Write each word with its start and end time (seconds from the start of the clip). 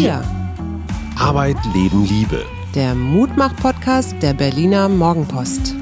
Wir. 0.00 0.22
Arbeit, 1.18 1.56
Leben, 1.74 2.04
Liebe. 2.06 2.46
Der 2.72 2.94
Mutmach-Podcast 2.94 4.14
der 4.22 4.32
Berliner 4.32 4.88
Morgenpost. 4.88 5.74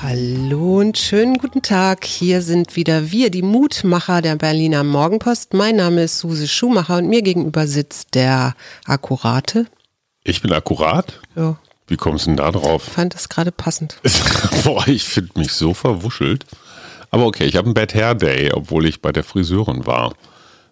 Hallo 0.00 0.78
und 0.78 0.96
schönen 0.96 1.36
guten 1.36 1.60
Tag. 1.60 2.06
Hier 2.06 2.40
sind 2.40 2.76
wieder 2.76 3.10
wir, 3.10 3.30
die 3.30 3.42
Mutmacher 3.42 4.22
der 4.22 4.36
Berliner 4.36 4.82
Morgenpost. 4.82 5.52
Mein 5.52 5.76
Name 5.76 6.04
ist 6.04 6.20
Suse 6.20 6.48
Schumacher 6.48 6.96
und 6.96 7.10
mir 7.10 7.20
gegenüber 7.20 7.66
sitzt 7.66 8.14
der 8.14 8.54
Akkurate. 8.86 9.66
Ich 10.24 10.40
bin 10.40 10.50
akkurat? 10.50 11.20
Ja. 11.36 11.58
Wie 11.86 11.98
kommst 11.98 12.24
du 12.24 12.30
denn 12.30 12.38
da 12.38 12.50
drauf? 12.50 12.84
Ich 12.86 12.94
fand 12.94 13.12
das 13.12 13.28
gerade 13.28 13.52
passend. 13.52 13.98
Boah, 14.64 14.88
ich 14.88 15.04
finde 15.04 15.38
mich 15.38 15.52
so 15.52 15.74
verwuschelt. 15.74 16.46
Aber 17.10 17.26
okay, 17.26 17.44
ich 17.44 17.56
habe 17.56 17.66
einen 17.66 17.74
Bad 17.74 17.92
Hair 17.92 18.14
Day, 18.14 18.52
obwohl 18.54 18.86
ich 18.86 19.02
bei 19.02 19.12
der 19.12 19.22
Friseurin 19.24 19.84
war. 19.84 20.14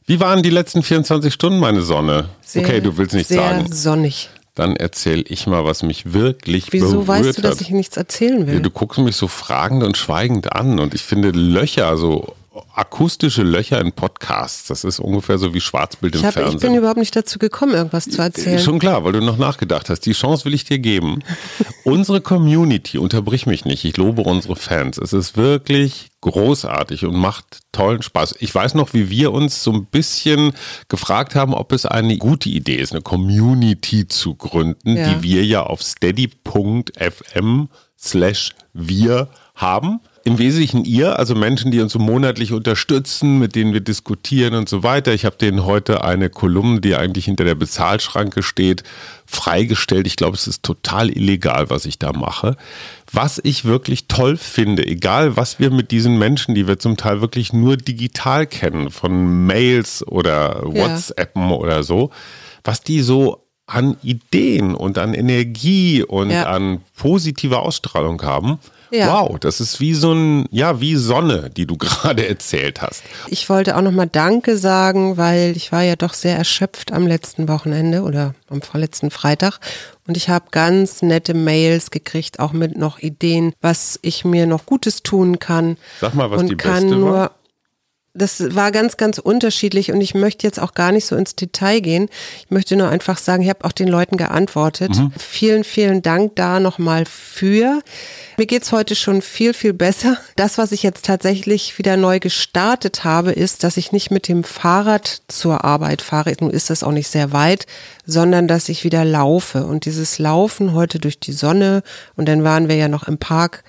Wie 0.08 0.20
waren 0.20 0.42
die 0.42 0.48
letzten 0.48 0.82
24 0.82 1.34
Stunden, 1.34 1.60
meine 1.60 1.82
Sonne? 1.82 2.30
Sehr, 2.40 2.62
okay, 2.62 2.80
du 2.80 2.96
willst 2.96 3.14
nicht 3.14 3.28
sehr 3.28 3.40
sagen. 3.40 3.70
sonnig. 3.70 4.30
Dann 4.54 4.74
erzähl 4.74 5.22
ich 5.28 5.46
mal, 5.46 5.66
was 5.66 5.82
mich 5.82 6.14
wirklich 6.14 6.72
Wieso 6.72 7.04
berührt 7.04 7.08
weißt 7.08 7.38
du, 7.38 7.42
dass 7.42 7.60
ich 7.60 7.68
nichts 7.68 7.98
erzählen 7.98 8.46
will? 8.46 8.54
Ja, 8.54 8.60
du 8.60 8.70
guckst 8.70 8.98
mich 8.98 9.16
so 9.16 9.28
fragend 9.28 9.84
und 9.84 9.98
schweigend 9.98 10.50
an 10.54 10.80
und 10.80 10.94
ich 10.94 11.02
finde 11.02 11.30
Löcher, 11.32 11.94
so 11.98 12.34
akustische 12.78 13.42
Löcher 13.42 13.80
in 13.80 13.92
Podcasts, 13.92 14.68
das 14.68 14.84
ist 14.84 15.00
ungefähr 15.00 15.38
so 15.38 15.52
wie 15.52 15.60
Schwarzbild 15.60 16.14
im 16.14 16.20
ich, 16.20 16.26
hab, 16.26 16.34
Fernsehen. 16.34 16.56
ich 16.56 16.62
bin 16.62 16.74
überhaupt 16.74 16.98
nicht 16.98 17.14
dazu 17.16 17.38
gekommen, 17.38 17.74
irgendwas 17.74 18.04
zu 18.08 18.22
erzählen. 18.22 18.58
Schon 18.60 18.78
klar, 18.78 19.04
weil 19.04 19.12
du 19.12 19.20
noch 19.20 19.36
nachgedacht 19.36 19.90
hast. 19.90 20.06
Die 20.06 20.12
Chance 20.12 20.44
will 20.44 20.54
ich 20.54 20.64
dir 20.64 20.78
geben. 20.78 21.18
unsere 21.84 22.20
Community, 22.20 22.98
unterbrich 22.98 23.46
mich 23.46 23.64
nicht, 23.64 23.84
ich 23.84 23.96
lobe 23.96 24.22
unsere 24.22 24.54
Fans. 24.56 24.96
Es 24.98 25.12
ist 25.12 25.36
wirklich 25.36 26.08
großartig 26.20 27.04
und 27.04 27.16
macht 27.16 27.60
tollen 27.72 28.02
Spaß. 28.02 28.36
Ich 28.38 28.54
weiß 28.54 28.74
noch, 28.74 28.92
wie 28.94 29.10
wir 29.10 29.32
uns 29.32 29.62
so 29.62 29.72
ein 29.72 29.86
bisschen 29.86 30.52
gefragt 30.88 31.34
haben, 31.34 31.54
ob 31.54 31.72
es 31.72 31.84
eine 31.86 32.16
gute 32.16 32.48
Idee 32.48 32.76
ist, 32.76 32.92
eine 32.92 33.02
Community 33.02 34.06
zu 34.08 34.34
gründen, 34.34 34.96
Ja. 34.96 35.14
die 35.14 35.22
wir 35.22 35.44
ja 35.44 35.62
auf 35.64 35.82
steady.fm 35.82 37.68
slash 37.98 38.54
wir 38.72 39.28
haben. 39.54 40.00
Im 40.24 40.38
Wesentlichen 40.38 40.84
ihr, 40.84 41.18
also 41.18 41.34
Menschen, 41.34 41.70
die 41.70 41.80
uns 41.80 41.92
so 41.92 41.98
monatlich 41.98 42.52
unterstützen, 42.52 43.38
mit 43.38 43.54
denen 43.54 43.72
wir 43.72 43.80
diskutieren 43.80 44.54
und 44.54 44.68
so 44.68 44.82
weiter. 44.82 45.14
Ich 45.14 45.24
habe 45.24 45.36
denen 45.36 45.64
heute 45.64 46.04
eine 46.04 46.28
Kolumne, 46.28 46.80
die 46.80 46.96
eigentlich 46.96 47.24
hinter 47.26 47.44
der 47.44 47.54
Bezahlschranke 47.54 48.42
steht, 48.42 48.82
freigestellt. 49.26 50.06
Ich 50.06 50.16
glaube, 50.16 50.34
es 50.36 50.46
ist 50.46 50.62
total 50.62 51.10
illegal, 51.10 51.70
was 51.70 51.86
ich 51.86 51.98
da 51.98 52.12
mache. 52.12 52.56
Was 53.12 53.40
ich 53.42 53.64
wirklich 53.64 54.08
toll 54.08 54.36
finde, 54.36 54.86
egal 54.86 55.36
was 55.36 55.58
wir 55.60 55.70
mit 55.70 55.90
diesen 55.90 56.18
Menschen, 56.18 56.54
die 56.54 56.66
wir 56.66 56.78
zum 56.78 56.96
Teil 56.96 57.20
wirklich 57.20 57.52
nur 57.52 57.76
digital 57.76 58.46
kennen, 58.46 58.90
von 58.90 59.46
Mails 59.46 60.06
oder 60.06 60.62
Ja. 60.66 60.74
WhatsAppen 60.74 61.50
oder 61.52 61.82
so, 61.82 62.10
was 62.64 62.82
die 62.82 63.00
so 63.00 63.44
an 63.66 63.96
Ideen 64.02 64.74
und 64.74 64.98
an 64.98 65.14
Energie 65.14 66.02
und 66.02 66.30
Ja. 66.30 66.44
an 66.46 66.80
positiver 66.96 67.62
Ausstrahlung 67.62 68.20
haben. 68.22 68.58
Ja. 68.90 69.12
Wow, 69.12 69.38
das 69.38 69.60
ist 69.60 69.80
wie 69.80 69.94
so 69.94 70.12
ein, 70.12 70.46
ja, 70.50 70.80
wie 70.80 70.96
Sonne, 70.96 71.50
die 71.50 71.66
du 71.66 71.76
gerade 71.78 72.26
erzählt 72.28 72.80
hast. 72.80 73.02
Ich 73.28 73.48
wollte 73.48 73.76
auch 73.76 73.82
nochmal 73.82 74.08
Danke 74.08 74.56
sagen, 74.56 75.16
weil 75.16 75.56
ich 75.56 75.72
war 75.72 75.82
ja 75.82 75.96
doch 75.96 76.14
sehr 76.14 76.36
erschöpft 76.36 76.92
am 76.92 77.06
letzten 77.06 77.48
Wochenende 77.48 78.02
oder 78.02 78.34
am 78.48 78.62
vorletzten 78.62 79.10
Freitag. 79.10 79.60
Und 80.06 80.16
ich 80.16 80.30
habe 80.30 80.46
ganz 80.50 81.02
nette 81.02 81.34
Mails 81.34 81.90
gekriegt, 81.90 82.40
auch 82.40 82.52
mit 82.52 82.78
noch 82.78 82.98
Ideen, 82.98 83.52
was 83.60 83.98
ich 84.02 84.24
mir 84.24 84.46
noch 84.46 84.64
Gutes 84.64 85.02
tun 85.02 85.38
kann. 85.38 85.76
Sag 86.00 86.14
mal, 86.14 86.30
was 86.30 86.40
und 86.40 86.48
die 86.48 86.56
kann 86.56 86.84
beste 86.84 86.96
nur, 86.96 87.12
war. 87.12 87.30
Das 88.18 88.54
war 88.54 88.72
ganz, 88.72 88.96
ganz 88.96 89.18
unterschiedlich 89.18 89.92
und 89.92 90.00
ich 90.00 90.14
möchte 90.14 90.46
jetzt 90.46 90.60
auch 90.60 90.74
gar 90.74 90.92
nicht 90.92 91.06
so 91.06 91.16
ins 91.16 91.36
Detail 91.36 91.80
gehen. 91.80 92.08
Ich 92.40 92.50
möchte 92.50 92.76
nur 92.76 92.88
einfach 92.88 93.18
sagen, 93.18 93.42
ich 93.42 93.48
habe 93.48 93.64
auch 93.64 93.72
den 93.72 93.88
Leuten 93.88 94.16
geantwortet. 94.16 94.96
Mhm. 94.96 95.12
Vielen, 95.18 95.64
vielen 95.64 96.02
Dank 96.02 96.36
da 96.36 96.60
nochmal 96.60 97.04
für. 97.06 97.80
Mir 98.36 98.46
geht's 98.46 98.72
heute 98.72 98.94
schon 98.94 99.22
viel, 99.22 99.54
viel 99.54 99.72
besser. 99.72 100.18
Das, 100.36 100.58
was 100.58 100.72
ich 100.72 100.82
jetzt 100.82 101.04
tatsächlich 101.04 101.78
wieder 101.78 101.96
neu 101.96 102.20
gestartet 102.20 103.04
habe, 103.04 103.32
ist, 103.32 103.64
dass 103.64 103.76
ich 103.76 103.92
nicht 103.92 104.10
mit 104.10 104.28
dem 104.28 104.44
Fahrrad 104.44 105.22
zur 105.28 105.64
Arbeit 105.64 106.02
fahre. 106.02 106.34
Nun 106.40 106.50
ist 106.50 106.70
das 106.70 106.82
auch 106.82 106.92
nicht 106.92 107.08
sehr 107.08 107.32
weit, 107.32 107.66
sondern 108.06 108.48
dass 108.48 108.68
ich 108.68 108.84
wieder 108.84 109.04
laufe. 109.04 109.64
Und 109.64 109.84
dieses 109.84 110.18
Laufen 110.18 110.72
heute 110.72 110.98
durch 110.98 111.18
die 111.18 111.32
Sonne 111.32 111.82
und 112.16 112.28
dann 112.28 112.44
waren 112.44 112.68
wir 112.68 112.76
ja 112.76 112.88
noch 112.88 113.08
im 113.08 113.18
Park, 113.18 113.64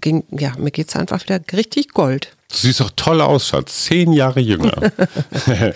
ging, 0.00 0.24
ja, 0.30 0.52
mir 0.58 0.70
geht's 0.70 0.96
einfach 0.96 1.22
wieder 1.22 1.40
richtig 1.52 1.94
Gold. 1.94 2.36
Du 2.50 2.56
siehst 2.56 2.80
doch 2.80 2.90
toll 2.94 3.20
aus, 3.20 3.48
Schatz. 3.48 3.84
Zehn 3.84 4.12
Jahre 4.12 4.40
jünger. 4.40 4.74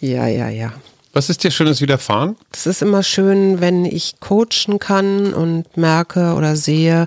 Ja, 0.00 0.26
ja, 0.26 0.48
ja. 0.48 0.72
was 1.12 1.28
ist 1.28 1.44
dir 1.44 1.50
Schönes 1.50 1.82
widerfahren? 1.82 2.36
Es 2.54 2.66
ist 2.66 2.80
immer 2.80 3.02
schön, 3.02 3.60
wenn 3.60 3.84
ich 3.84 4.18
coachen 4.18 4.78
kann 4.78 5.34
und 5.34 5.76
merke 5.76 6.32
oder 6.34 6.56
sehe, 6.56 7.06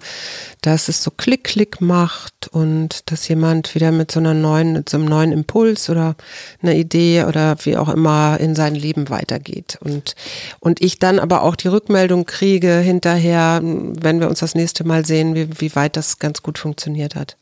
dass 0.61 0.89
es 0.89 1.01
so 1.01 1.09
Klick-Klick 1.09 1.81
macht 1.81 2.49
und 2.51 3.09
dass 3.11 3.27
jemand 3.27 3.73
wieder 3.73 3.91
mit 3.91 4.11
so 4.11 4.19
einer 4.19 4.35
neuen, 4.35 4.73
mit 4.73 4.89
so 4.89 4.97
einem 4.97 5.07
neuen 5.07 5.31
Impuls 5.31 5.89
oder 5.89 6.15
einer 6.61 6.75
Idee 6.75 7.23
oder 7.23 7.55
wie 7.63 7.77
auch 7.77 7.89
immer 7.89 8.39
in 8.39 8.55
sein 8.55 8.75
Leben 8.75 9.09
weitergeht. 9.09 9.79
Und, 9.81 10.13
und 10.59 10.81
ich 10.81 10.99
dann 10.99 11.17
aber 11.17 11.41
auch 11.41 11.55
die 11.55 11.69
Rückmeldung 11.69 12.25
kriege 12.27 12.77
hinterher, 12.77 13.59
wenn 13.63 14.19
wir 14.19 14.29
uns 14.29 14.39
das 14.39 14.53
nächste 14.53 14.83
Mal 14.83 15.03
sehen, 15.03 15.33
wie, 15.33 15.59
wie 15.59 15.75
weit 15.75 15.97
das 15.97 16.19
ganz 16.19 16.43
gut 16.43 16.59
funktioniert 16.59 17.15
hat. 17.15 17.37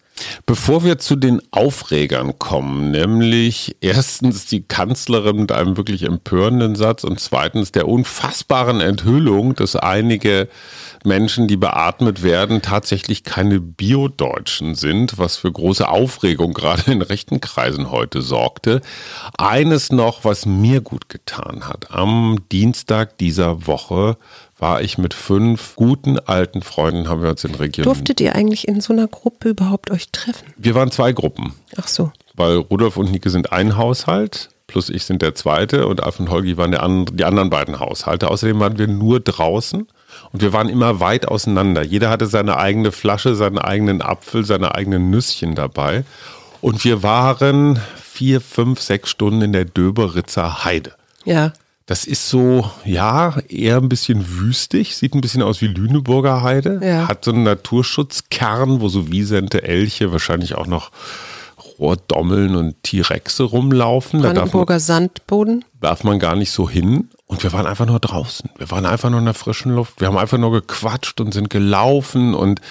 Bevor 0.45 0.83
wir 0.83 0.97
zu 0.97 1.15
den 1.15 1.41
Aufregern 1.51 2.37
kommen, 2.39 2.91
nämlich 2.91 3.77
erstens 3.81 4.45
die 4.45 4.63
Kanzlerin 4.63 5.37
mit 5.37 5.51
einem 5.51 5.77
wirklich 5.77 6.03
empörenden 6.03 6.75
Satz 6.75 7.03
und 7.03 7.19
zweitens 7.19 7.71
der 7.71 7.87
unfassbaren 7.87 8.81
Enthüllung, 8.81 9.55
dass 9.55 9.75
einige 9.75 10.47
Menschen, 11.03 11.47
die 11.47 11.57
beatmet 11.57 12.21
werden, 12.21 12.61
tatsächlich 12.61 13.23
keine 13.23 13.59
Bio-Deutschen 13.59 14.75
sind, 14.75 15.17
was 15.17 15.37
für 15.37 15.51
große 15.51 15.87
Aufregung 15.87 16.53
gerade 16.53 16.91
in 16.91 17.01
rechten 17.01 17.41
Kreisen 17.41 17.91
heute 17.91 18.21
sorgte. 18.21 18.81
Eines 19.37 19.91
noch, 19.91 20.23
was 20.23 20.45
mir 20.45 20.81
gut 20.81 21.09
getan 21.09 21.67
hat. 21.67 21.91
Am 21.91 22.39
Dienstag 22.51 23.17
dieser 23.17 23.65
Woche 23.65 24.17
war 24.61 24.81
ich 24.81 24.97
mit 24.97 25.13
fünf 25.13 25.75
guten 25.75 26.19
alten 26.19 26.61
Freunden, 26.61 27.09
haben 27.09 27.21
wir 27.21 27.29
uns 27.31 27.43
in 27.43 27.55
Region 27.55 27.83
Durftet 27.83 28.21
ihr 28.21 28.35
eigentlich 28.35 28.67
in 28.67 28.79
so 28.79 28.93
einer 28.93 29.07
Gruppe 29.07 29.49
überhaupt 29.49 29.91
euch 29.91 30.09
treffen? 30.11 30.53
wir 30.55 30.75
waren 30.75 30.91
zwei 30.91 31.11
Gruppen, 31.11 31.53
Ach 31.75 31.87
so. 31.87 32.11
weil 32.35 32.57
Rudolf 32.57 32.95
und 32.95 33.11
Nike 33.11 33.29
sind 33.29 33.51
ein 33.51 33.75
Haushalt, 33.75 34.49
plus 34.67 34.89
ich 34.89 35.03
sind 35.03 35.21
der 35.21 35.35
zweite 35.35 35.87
und 35.87 36.01
Alf 36.03 36.19
und 36.19 36.29
Holgi 36.29 36.55
waren 36.57 36.71
der 36.71 36.83
and 36.83 37.19
die 37.19 37.25
anderen 37.25 37.49
beiden 37.49 37.79
Haushalte. 37.79 38.29
Außerdem 38.29 38.59
waren 38.61 38.77
wir 38.77 38.87
nur 38.87 39.19
draußen 39.19 39.87
und 40.31 40.41
wir 40.41 40.53
waren 40.53 40.69
immer 40.69 40.99
weit 41.01 41.27
auseinander. 41.27 41.81
Jeder 41.83 42.09
hatte 42.09 42.27
seine 42.27 42.55
eigene 42.57 42.93
Flasche, 42.93 43.35
seinen 43.35 43.57
eigenen 43.57 44.01
Apfel, 44.01 44.45
seine 44.45 44.73
eigenen 44.75 45.09
Nüsschen 45.09 45.55
dabei. 45.55 46.05
Und 46.61 46.85
wir 46.85 47.03
waren 47.03 47.81
vier, 48.01 48.39
fünf, 48.39 48.79
sechs 48.79 49.09
Stunden 49.09 49.41
in 49.41 49.51
der 49.51 49.65
Döberitzer 49.65 50.63
Heide. 50.63 50.93
Ja. 51.25 51.51
Das 51.91 52.05
ist 52.05 52.29
so, 52.29 52.71
ja, 52.85 53.35
eher 53.49 53.75
ein 53.75 53.89
bisschen 53.89 54.25
wüstig, 54.39 54.95
sieht 54.95 55.13
ein 55.13 55.19
bisschen 55.19 55.41
aus 55.41 55.59
wie 55.59 55.67
Lüneburger 55.67 56.41
Heide, 56.41 56.79
Ja. 56.81 57.09
hat 57.09 57.25
so 57.25 57.31
einen 57.33 57.43
Naturschutzkern, 57.43 58.79
wo 58.79 58.87
so 58.87 59.11
Wiesente, 59.11 59.63
Elche, 59.63 60.13
wahrscheinlich 60.13 60.55
auch 60.55 60.67
noch 60.67 60.91
Rohrdommeln 61.79 62.55
und 62.55 62.81
T-Rexe 62.83 63.43
rumlaufen. 63.43 64.21
Da 64.21 64.27
darf 64.29 64.35
man, 64.35 64.43
Brandenburger 64.43 64.79
Sandboden. 64.79 65.65
darf 65.81 66.05
man 66.05 66.17
gar 66.17 66.37
nicht 66.37 66.51
so 66.51 66.69
hin. 66.69 67.09
Und 67.25 67.43
wir 67.43 67.51
waren 67.51 67.65
einfach 67.65 67.85
nur 67.85 67.99
draußen. 67.99 68.49
Wir 68.57 68.71
waren 68.71 68.85
einfach 68.85 69.09
nur 69.09 69.19
in 69.19 69.25
der 69.25 69.33
frischen 69.33 69.73
Luft. 69.75 69.99
Wir 69.99 70.07
haben 70.07 70.17
einfach 70.17 70.37
nur 70.37 70.51
gequatscht 70.51 71.19
und 71.19 71.33
sind 71.33 71.49
gelaufen. 71.49 72.33
Und 72.35 72.61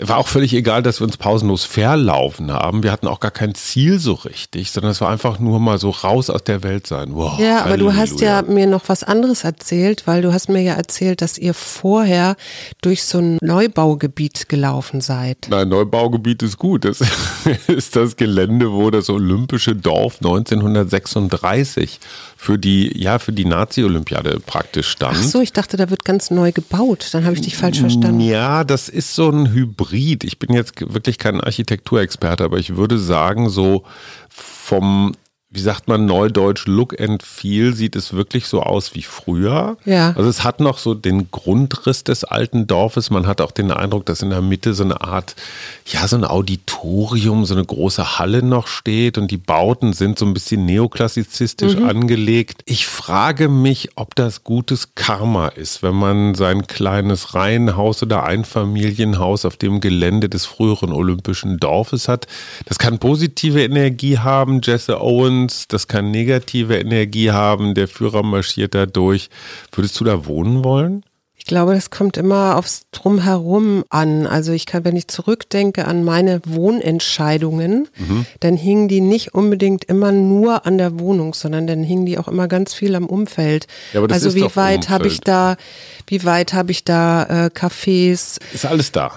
war 0.00 0.18
auch 0.18 0.28
völlig 0.28 0.52
egal, 0.54 0.82
dass 0.82 1.00
wir 1.00 1.04
uns 1.06 1.16
pausenlos 1.16 1.64
verlaufen 1.64 2.52
haben. 2.52 2.82
Wir 2.82 2.92
hatten 2.92 3.06
auch 3.06 3.20
gar 3.20 3.30
kein 3.30 3.54
Ziel 3.54 3.98
so 3.98 4.14
richtig, 4.14 4.70
sondern 4.70 4.92
es 4.92 5.00
war 5.00 5.10
einfach 5.10 5.38
nur 5.38 5.58
mal 5.60 5.78
so 5.78 5.90
raus 5.90 6.30
aus 6.30 6.44
der 6.44 6.62
Welt 6.62 6.86
sein. 6.86 7.10
Wow, 7.14 7.38
Ja, 7.38 7.64
aber 7.64 7.76
du 7.76 7.94
hast 7.94 8.20
ja 8.20 8.36
Halleluja. 8.36 8.54
mir 8.54 8.66
noch 8.66 8.88
was 8.88 9.02
anderes 9.04 9.44
erzählt, 9.44 10.06
weil 10.06 10.22
du 10.22 10.32
hast 10.32 10.48
mir 10.48 10.62
ja 10.62 10.74
erzählt, 10.74 11.22
dass 11.22 11.38
ihr 11.38 11.54
vorher 11.54 12.36
durch 12.80 13.04
so 13.04 13.18
ein 13.18 13.38
Neubaugebiet 13.40 14.48
gelaufen 14.48 15.00
seid. 15.00 15.46
Nein, 15.50 15.68
Neubaugebiet 15.68 16.42
ist 16.42 16.58
gut. 16.58 16.84
Das 16.84 17.00
ist 17.66 17.96
das 17.96 18.16
Gelände, 18.16 18.72
wo 18.72 18.90
das 18.90 19.08
Olympische 19.10 19.74
Dorf 19.74 20.16
1936 20.18 22.00
für 22.36 22.58
die, 22.58 22.92
ja, 23.00 23.18
für 23.18 23.32
die 23.32 23.44
Nazi-Olympiade 23.44 24.40
praktisch 24.44 24.88
stand. 24.88 25.16
Ach 25.18 25.22
so, 25.22 25.40
ich 25.40 25.52
dachte, 25.52 25.76
da 25.76 25.90
wird 25.90 26.04
ganz 26.04 26.30
neu 26.30 26.52
gebaut. 26.52 27.08
Dann 27.12 27.24
habe 27.24 27.34
ich 27.34 27.42
dich 27.42 27.56
falsch 27.56 27.80
verstanden. 27.80 28.20
Ja, 28.20 28.64
das 28.64 28.88
ist 28.88 29.14
so 29.14 29.30
ein 29.30 29.52
Hybrid. 29.52 29.91
Ich 30.24 30.38
bin 30.38 30.54
jetzt 30.54 30.80
wirklich 30.80 31.18
kein 31.18 31.40
Architekturexperte, 31.40 32.44
aber 32.44 32.58
ich 32.58 32.76
würde 32.76 32.98
sagen, 32.98 33.48
so 33.48 33.84
vom 34.28 35.12
wie 35.54 35.60
sagt 35.60 35.86
man, 35.86 36.06
neudeutsch 36.06 36.66
Look 36.66 36.98
and 36.98 37.22
Feel, 37.22 37.74
sieht 37.74 37.94
es 37.94 38.14
wirklich 38.14 38.46
so 38.46 38.62
aus 38.62 38.94
wie 38.94 39.02
früher. 39.02 39.76
Ja. 39.84 40.14
Also 40.16 40.30
es 40.30 40.44
hat 40.44 40.60
noch 40.60 40.78
so 40.78 40.94
den 40.94 41.30
Grundriss 41.30 42.04
des 42.04 42.24
alten 42.24 42.66
Dorfes. 42.66 43.10
Man 43.10 43.26
hat 43.26 43.42
auch 43.42 43.50
den 43.50 43.70
Eindruck, 43.70 44.06
dass 44.06 44.22
in 44.22 44.30
der 44.30 44.40
Mitte 44.40 44.72
so 44.72 44.82
eine 44.82 45.02
Art, 45.02 45.36
ja, 45.86 46.08
so 46.08 46.16
ein 46.16 46.24
Auditorium, 46.24 47.44
so 47.44 47.54
eine 47.54 47.64
große 47.64 48.18
Halle 48.18 48.42
noch 48.42 48.66
steht 48.66 49.18
und 49.18 49.30
die 49.30 49.36
Bauten 49.36 49.92
sind 49.92 50.18
so 50.18 50.24
ein 50.24 50.32
bisschen 50.32 50.64
neoklassizistisch 50.64 51.76
Mhm. 51.76 51.84
angelegt. 51.88 52.62
Ich 52.64 52.86
frage 52.86 53.48
mich, 53.48 53.90
ob 53.96 54.14
das 54.14 54.44
gutes 54.44 54.94
Karma 54.94 55.48
ist, 55.48 55.82
wenn 55.82 55.94
man 55.94 56.34
sein 56.34 56.66
kleines 56.66 57.34
Reihenhaus 57.34 58.02
oder 58.02 58.24
Einfamilienhaus 58.24 59.44
auf 59.44 59.56
dem 59.56 59.80
Gelände 59.80 60.28
des 60.28 60.46
früheren 60.46 60.92
Olympischen 60.92 61.58
Dorfes 61.58 62.08
hat. 62.08 62.26
Das 62.66 62.78
kann 62.78 62.98
positive 62.98 63.62
Energie 63.62 64.18
haben, 64.18 64.60
Jesse 64.62 65.00
Owens, 65.00 65.41
das 65.48 65.88
kann 65.88 66.10
negative 66.10 66.78
Energie 66.78 67.30
haben, 67.30 67.74
der 67.74 67.88
Führer 67.88 68.22
marschiert 68.22 68.74
da 68.74 68.86
durch. 68.86 69.30
Würdest 69.72 69.98
du 70.00 70.04
da 70.04 70.26
wohnen 70.26 70.64
wollen? 70.64 71.04
Ich 71.34 71.46
glaube, 71.46 71.74
das 71.74 71.90
kommt 71.90 72.16
immer 72.18 72.56
aufs 72.56 72.82
Drumherum 72.92 73.82
an. 73.88 74.28
Also 74.28 74.52
ich 74.52 74.64
kann, 74.64 74.84
wenn 74.84 74.94
ich 74.94 75.08
zurückdenke 75.08 75.86
an 75.86 76.04
meine 76.04 76.40
Wohnentscheidungen, 76.46 77.88
Mhm. 77.98 78.26
dann 78.40 78.56
hingen 78.56 78.86
die 78.86 79.00
nicht 79.00 79.34
unbedingt 79.34 79.84
immer 79.84 80.12
nur 80.12 80.66
an 80.66 80.78
der 80.78 80.98
Wohnung, 81.00 81.34
sondern 81.34 81.66
dann 81.66 81.82
hingen 81.82 82.06
die 82.06 82.18
auch 82.18 82.28
immer 82.28 82.46
ganz 82.48 82.74
viel 82.74 82.94
am 82.94 83.06
Umfeld. 83.06 83.66
Ja, 83.92 84.02
also 84.04 84.34
wie 84.34 84.54
weit 84.54 84.88
habe 84.88 85.08
ich 85.08 85.20
da, 85.20 85.56
wie 86.06 86.24
weit 86.24 86.52
habe 86.52 86.70
ich 86.70 86.84
da 86.84 87.46
äh, 87.46 87.50
Cafés, 87.50 88.38
Ist 88.52 88.66
alles 88.66 88.92
da. 88.92 89.12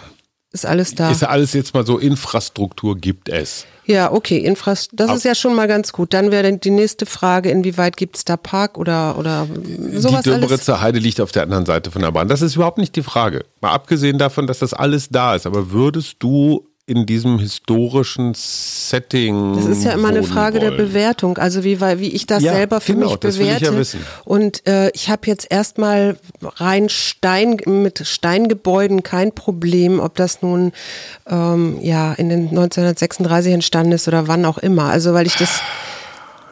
Ist 0.55 0.65
alles 0.65 0.95
da. 0.95 1.11
Ist 1.11 1.21
ja 1.21 1.27
alles 1.29 1.53
jetzt 1.53 1.73
mal 1.73 1.85
so, 1.85 1.99
Infrastruktur 1.99 2.97
gibt 2.97 3.29
es. 3.29 3.65
Ja, 3.85 4.11
okay, 4.11 4.37
Infrast 4.39 4.89
das 4.93 5.09
Ab- 5.11 5.17
ist 5.17 5.25
ja 5.25 5.35
schon 5.35 5.53
mal 5.53 5.67
ganz 5.67 5.91
gut. 5.93 6.13
Dann 6.15 6.31
wäre 6.31 6.57
die 6.57 6.71
nächste 6.71 7.05
Frage, 7.05 7.51
inwieweit 7.51 7.97
gibt 7.97 8.17
es 8.17 8.25
da 8.25 8.35
Park 8.35 8.79
oder, 8.79 9.17
oder 9.19 9.47
sowas 9.93 10.23
die 10.23 10.31
alles? 10.31 10.41
Döberitzer 10.41 10.81
Heide 10.81 10.97
liegt 10.97 11.21
auf 11.21 11.31
der 11.31 11.43
anderen 11.43 11.67
Seite 11.67 11.91
von 11.91 12.01
der 12.01 12.11
Bahn. 12.11 12.27
Das 12.27 12.41
ist 12.41 12.55
überhaupt 12.55 12.79
nicht 12.79 12.95
die 12.95 13.03
Frage. 13.03 13.45
Mal 13.61 13.71
abgesehen 13.73 14.17
davon, 14.17 14.47
dass 14.47 14.57
das 14.59 14.73
alles 14.73 15.09
da 15.09 15.35
ist. 15.35 15.45
Aber 15.45 15.69
würdest 15.71 16.15
du 16.19 16.67
in 16.87 17.07
diesem 17.07 17.39
historischen 17.39 18.33
Setting. 18.35 19.55
Das 19.55 19.65
ist 19.65 19.83
ja 19.83 19.93
immer 19.93 20.09
eine 20.09 20.21
Frage 20.21 20.59
der 20.59 20.69
wollen? 20.69 20.77
Bewertung, 20.89 21.37
also 21.39 21.63
wie, 21.63 21.81
wie 21.81 22.09
ich 22.09 22.27
das 22.27 22.43
Ja, 22.43 22.53
selber 22.53 22.79
für 22.79 22.93
genau, 22.93 23.07
mich 23.09 23.15
das 23.17 23.39
will 23.39 23.47
ich 23.47 23.53
bewerte. 23.55 23.73
ja 23.73 23.79
wissen. 23.79 24.05
Und 24.23 24.67
äh, 24.67 24.91
ich 24.93 25.09
habe 25.09 25.21
jetzt 25.25 25.47
erstmal 25.49 26.17
rein 26.41 26.89
Stein 26.89 27.57
mit 27.65 28.05
Steingebäuden 28.05 29.01
kein 29.01 29.31
Problem, 29.33 29.99
ob 29.99 30.15
das 30.15 30.43
nun 30.43 30.73
ähm, 31.27 31.79
ja 31.81 32.13
in 32.13 32.29
den 32.29 32.49
1936 32.49 33.53
entstanden 33.53 33.93
ist 33.93 34.07
oder 34.07 34.27
wann 34.27 34.45
auch 34.45 34.59
immer. 34.59 34.83
Also 34.85 35.13
weil 35.13 35.25
ich 35.25 35.37
das 35.37 35.61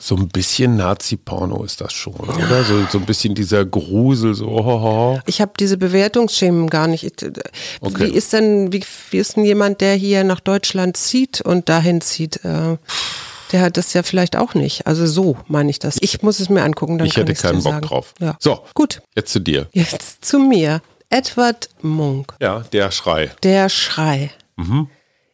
So 0.06 0.16
ein 0.18 0.28
bisschen 0.28 0.76
Nazi-Porno 0.76 1.64
ist 1.64 1.80
das 1.80 1.94
schon, 1.94 2.14
oder? 2.16 2.64
So, 2.66 2.86
so 2.92 2.98
ein 2.98 3.06
bisschen 3.06 3.36
dieser 3.36 3.64
Grusel, 3.64 4.34
so. 4.34 4.48
Ho, 4.48 4.64
ho, 4.66 4.82
ho. 4.82 5.20
Ich 5.28 5.40
habe 5.40 5.54
diese 5.58 5.78
Bewertungsschemen 5.78 6.70
gar 6.70 6.88
nicht. 6.88 7.06
Ich- 7.06 7.14
Okay. 7.80 8.08
Wie 8.08 8.14
ist 8.14 8.34
denn, 8.34 8.74
wie, 8.74 8.84
wie 9.12 9.18
ist 9.18 9.38
denn 9.38 9.46
jemand, 9.46 9.80
der 9.80 9.96
hier 9.96 10.26
nach 10.26 10.42
Deutschland 10.42 10.98
zieht 10.98 11.40
und 11.40 11.70
dahin 11.70 12.02
zieht? 12.02 12.44
Äh, 12.44 12.78
der 13.54 13.62
hat 13.62 13.78
das 13.78 13.94
ja 13.94 14.04
vielleicht 14.04 14.36
auch 14.36 14.56
nicht. 14.56 14.88
Also 14.88 15.08
so 15.08 15.38
meine 15.48 15.70
ich 15.70 15.80
das. 15.80 15.96
Ich 16.02 16.22
muss 16.22 16.40
es 16.42 16.50
mir 16.50 16.64
angucken, 16.64 16.98
dann 16.98 17.08
Ich 17.08 17.14
kann 17.14 17.26
hätte 17.26 17.42
keinen 17.42 17.60
dir 17.60 17.64
Bock 17.64 17.72
sagen. 17.74 17.86
drauf. 17.88 18.14
Ja. 18.20 18.36
So, 18.40 18.60
Gut, 18.74 19.02
jetzt 19.16 19.32
zu 19.32 19.40
dir. 19.40 19.68
jetzt 19.72 20.26
zu 20.26 20.38
mir. 20.40 20.82
Edward 21.10 21.70
Munk, 21.82 22.34
Ja, 22.42 22.60
der 22.74 22.92
Schrei. 22.92 23.32
der 23.44 23.70
Schrei. 23.70 24.32
Mhm. 24.58 24.88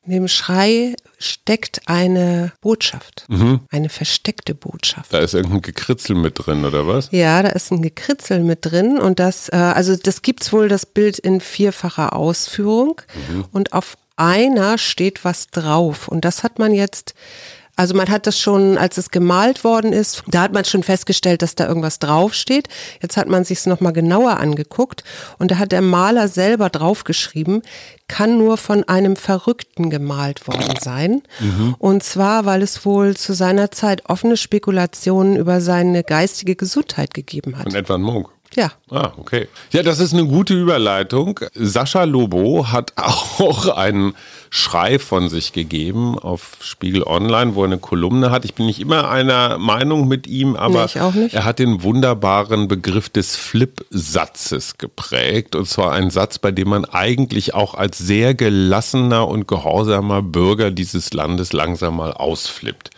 In 0.09 0.15
dem 0.15 0.27
Schrei 0.27 0.95
steckt 1.19 1.81
eine 1.87 2.51
Botschaft, 2.61 3.25
Mhm. 3.27 3.59
eine 3.69 3.89
versteckte 3.89 4.55
Botschaft. 4.55 5.13
Da 5.13 5.19
ist 5.19 5.35
irgendein 5.35 5.61
Gekritzel 5.61 6.15
mit 6.15 6.33
drin, 6.43 6.65
oder 6.65 6.87
was? 6.87 7.09
Ja, 7.11 7.43
da 7.43 7.49
ist 7.49 7.71
ein 7.71 7.83
Gekritzel 7.83 8.39
mit 8.39 8.65
drin 8.65 8.97
und 8.97 9.19
das, 9.19 9.49
äh, 9.49 9.55
also 9.55 9.95
das 9.95 10.23
gibt's 10.23 10.51
wohl 10.51 10.67
das 10.67 10.87
Bild 10.87 11.19
in 11.19 11.41
vierfacher 11.41 12.15
Ausführung 12.15 12.99
und 13.51 13.73
auf 13.73 13.99
einer 14.15 14.79
steht 14.79 15.23
was 15.25 15.45
drauf 15.51 16.07
und 16.07 16.25
das 16.25 16.41
hat 16.41 16.57
man 16.57 16.73
jetzt, 16.73 17.13
also 17.79 17.95
man 17.95 18.09
hat 18.09 18.27
das 18.27 18.37
schon, 18.37 18.77
als 18.77 18.97
es 18.97 19.09
gemalt 19.09 19.63
worden 19.63 19.93
ist, 19.93 20.23
da 20.27 20.41
hat 20.41 20.51
man 20.51 20.65
schon 20.65 20.83
festgestellt, 20.83 21.41
dass 21.41 21.55
da 21.55 21.65
irgendwas 21.65 21.97
draufsteht. 21.99 22.67
Jetzt 23.01 23.15
hat 23.15 23.29
man 23.29 23.45
sich's 23.45 23.67
noch 23.67 23.79
mal 23.79 23.91
genauer 23.91 24.37
angeguckt 24.37 25.05
und 25.37 25.51
da 25.51 25.59
hat 25.59 25.71
der 25.71 25.81
Maler 25.81 26.27
selber 26.27 26.69
draufgeschrieben, 26.69 27.61
kann 28.09 28.37
nur 28.37 28.57
von 28.57 28.83
einem 28.83 29.15
Verrückten 29.15 29.89
gemalt 29.89 30.45
worden 30.45 30.73
sein. 30.81 31.21
Und 31.77 32.03
zwar, 32.03 32.45
weil 32.45 32.63
es 32.63 32.83
wohl 32.83 33.15
zu 33.15 33.31
seiner 33.31 33.71
Zeit 33.71 34.09
offene 34.09 34.35
Spekulationen 34.35 35.37
über 35.37 35.61
seine 35.61 36.03
geistige 36.03 36.57
Gesundheit 36.57 37.13
gegeben 37.13 37.57
hat. 37.57 37.63
Von 37.63 37.75
Edward 37.75 38.01
Munk. 38.01 38.27
Ja. 38.55 38.71
Ah, 38.89 39.11
okay. 39.17 39.47
Ja, 39.71 39.83
das 39.83 39.99
ist 39.99 40.13
eine 40.13 40.25
gute 40.25 40.55
Überleitung. 40.55 41.39
Sascha 41.53 42.03
Lobo 42.05 42.71
hat 42.71 42.93
auch 42.97 43.67
einen 43.67 44.15
Schrei 44.49 44.97
von 44.97 45.29
sich 45.29 45.53
gegeben 45.53 46.17
auf 46.17 46.57
Spiegel 46.61 47.03
Online, 47.03 47.53
wo 47.53 47.61
er 47.61 47.67
eine 47.67 47.77
Kolumne 47.77 48.31
hat. 48.31 48.45
Ich 48.45 48.55
bin 48.55 48.65
nicht 48.65 48.79
immer 48.79 49.09
einer 49.09 49.59
Meinung 49.59 50.07
mit 50.07 50.25
ihm, 50.25 50.55
aber 50.55 50.89
Nee, 51.13 51.29
er 51.31 51.45
hat 51.45 51.59
den 51.59 51.83
wunderbaren 51.83 52.67
Begriff 52.67 53.09
des 53.09 53.35
Flip-Satzes 53.35 54.79
geprägt. 54.79 55.55
Und 55.55 55.67
zwar 55.67 55.91
ein 55.91 56.09
Satz, 56.09 56.39
bei 56.39 56.51
dem 56.51 56.69
man 56.69 56.85
eigentlich 56.85 57.53
auch 57.53 57.75
als 57.75 57.99
sehr 57.99 58.33
gelassener 58.33 59.27
und 59.27 59.47
gehorsamer 59.47 60.23
Bürger 60.23 60.71
dieses 60.71 61.13
Landes 61.13 61.53
langsam 61.53 61.97
mal 61.97 62.13
ausflippt. 62.13 62.89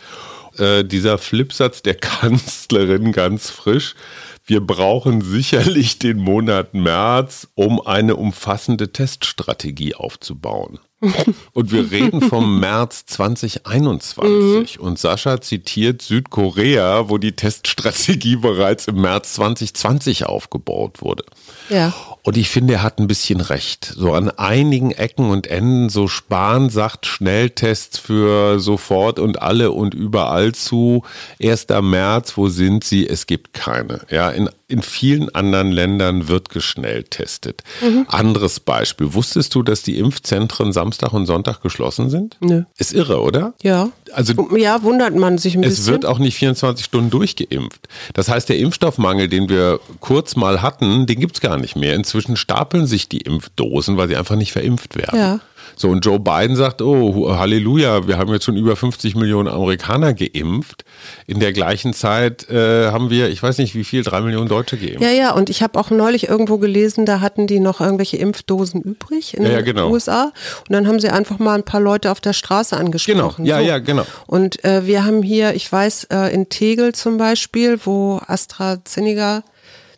Äh, 0.58 0.84
dieser 0.84 1.18
Flipsatz 1.18 1.82
der 1.82 1.94
Kanzlerin 1.96 3.12
ganz 3.12 3.50
frisch. 3.50 3.94
Wir 4.44 4.60
brauchen 4.60 5.20
sicherlich 5.20 5.98
den 5.98 6.18
Monat 6.18 6.74
März, 6.74 7.48
um 7.54 7.80
eine 7.80 8.16
umfassende 8.16 8.92
Teststrategie 8.92 9.94
aufzubauen. 9.94 10.80
Und 11.52 11.72
wir 11.72 11.90
reden 11.90 12.22
vom 12.22 12.60
März 12.60 13.06
2021. 13.06 14.78
Und 14.78 14.98
Sascha 14.98 15.40
zitiert 15.40 16.02
Südkorea, 16.02 17.08
wo 17.08 17.18
die 17.18 17.32
Teststrategie 17.32 18.36
bereits 18.36 18.86
im 18.86 19.00
März 19.00 19.34
2020 19.34 20.26
aufgebaut 20.26 21.02
wurde. 21.02 21.24
Ja. 21.72 21.94
Und 22.22 22.36
ich 22.36 22.50
finde, 22.50 22.74
er 22.74 22.82
hat 22.82 23.00
ein 23.00 23.08
bisschen 23.08 23.40
recht. 23.40 23.84
So 23.96 24.12
an 24.12 24.30
einigen 24.30 24.92
Ecken 24.92 25.30
und 25.30 25.48
Enden, 25.48 25.88
so 25.88 26.06
Spahn 26.06 26.70
sagt 26.70 27.06
Schnelltests 27.06 27.98
für 27.98 28.60
sofort 28.60 29.18
und 29.18 29.42
alle 29.42 29.72
und 29.72 29.92
überall 29.92 30.52
zu. 30.52 31.02
1. 31.42 31.66
März, 31.80 32.36
wo 32.36 32.48
sind 32.48 32.84
sie? 32.84 33.08
Es 33.08 33.26
gibt 33.26 33.54
keine. 33.54 34.02
Ja, 34.08 34.30
in, 34.30 34.48
in 34.68 34.82
vielen 34.82 35.34
anderen 35.34 35.72
Ländern 35.72 36.28
wird 36.28 36.48
geschnelltestet. 36.48 37.62
Anderes 38.06 38.60
Beispiel. 38.60 39.14
Wusstest 39.14 39.54
du, 39.54 39.62
dass 39.64 39.82
die 39.82 39.98
Impfzentren 39.98 40.72
Samstag 40.72 41.12
und 41.12 41.26
Sonntag 41.26 41.60
geschlossen 41.60 42.08
sind? 42.08 42.36
Nö. 42.40 42.62
Ist 42.76 42.92
irre, 42.92 43.20
oder? 43.20 43.54
Ja. 43.62 43.88
Also 44.14 44.34
Ja, 44.56 44.82
wundert 44.82 45.14
man 45.14 45.38
sich 45.38 45.54
ein 45.54 45.62
es 45.62 45.76
bisschen. 45.76 45.92
wird 45.92 46.06
auch 46.06 46.18
nicht 46.18 46.36
24 46.36 46.84
Stunden 46.84 47.10
durchgeimpft. 47.10 47.88
Das 48.14 48.28
heißt, 48.28 48.48
der 48.48 48.58
Impfstoffmangel, 48.58 49.28
den 49.28 49.48
wir 49.48 49.80
kurz 50.00 50.36
mal 50.36 50.62
hatten, 50.62 51.06
den 51.06 51.18
gibt's 51.20 51.40
gar 51.40 51.58
nicht 51.58 51.76
mehr. 51.76 51.94
Inzwischen 51.94 52.36
stapeln 52.36 52.86
sich 52.86 53.08
die 53.08 53.18
Impfdosen, 53.22 53.96
weil 53.96 54.08
sie 54.08 54.16
einfach 54.16 54.36
nicht 54.36 54.52
verimpft 54.52 54.96
werden. 54.96 55.18
Ja. 55.18 55.40
So, 55.76 55.88
und 55.88 56.04
Joe 56.04 56.20
Biden 56.20 56.56
sagt, 56.56 56.82
oh, 56.82 57.36
Halleluja, 57.36 58.06
wir 58.06 58.18
haben 58.18 58.32
jetzt 58.32 58.44
schon 58.44 58.56
über 58.56 58.76
50 58.76 59.14
Millionen 59.14 59.48
Amerikaner 59.48 60.14
geimpft. 60.14 60.84
In 61.26 61.40
der 61.40 61.52
gleichen 61.52 61.94
Zeit 61.94 62.48
äh, 62.50 62.90
haben 62.90 63.10
wir, 63.10 63.28
ich 63.28 63.42
weiß 63.42 63.58
nicht 63.58 63.74
wie 63.74 63.84
viel, 63.84 64.02
drei 64.02 64.20
Millionen 64.20 64.48
Deutsche 64.48 64.76
geimpft. 64.76 65.00
Ja, 65.00 65.10
ja, 65.10 65.32
und 65.32 65.50
ich 65.50 65.62
habe 65.62 65.78
auch 65.78 65.90
neulich 65.90 66.28
irgendwo 66.28 66.58
gelesen, 66.58 67.06
da 67.06 67.20
hatten 67.20 67.46
die 67.46 67.60
noch 67.60 67.80
irgendwelche 67.80 68.16
Impfdosen 68.16 68.82
übrig 68.82 69.34
in 69.36 69.44
Ja, 69.44 69.50
ja, 69.50 69.56
den 69.56 69.64
genau. 69.66 69.90
USA. 69.90 70.32
Und 70.68 70.70
dann 70.70 70.86
haben 70.86 71.00
sie 71.00 71.08
einfach 71.08 71.38
mal 71.38 71.54
ein 71.54 71.64
paar 71.64 71.80
Leute 71.80 72.10
auf 72.10 72.20
der 72.20 72.32
Straße 72.32 72.76
angesprochen. 72.76 73.44
Genau, 73.44 73.56
ja, 73.56 73.60
ja, 73.60 73.78
genau. 73.78 74.04
Und 74.26 74.64
äh, 74.64 74.86
wir 74.86 75.04
haben 75.04 75.22
hier, 75.22 75.54
ich 75.54 75.70
weiß, 75.70 76.08
äh, 76.12 76.34
in 76.34 76.48
Tegel 76.48 76.94
zum 76.94 77.18
Beispiel, 77.18 77.78
wo 77.84 78.20
AstraZeneca 78.26 79.42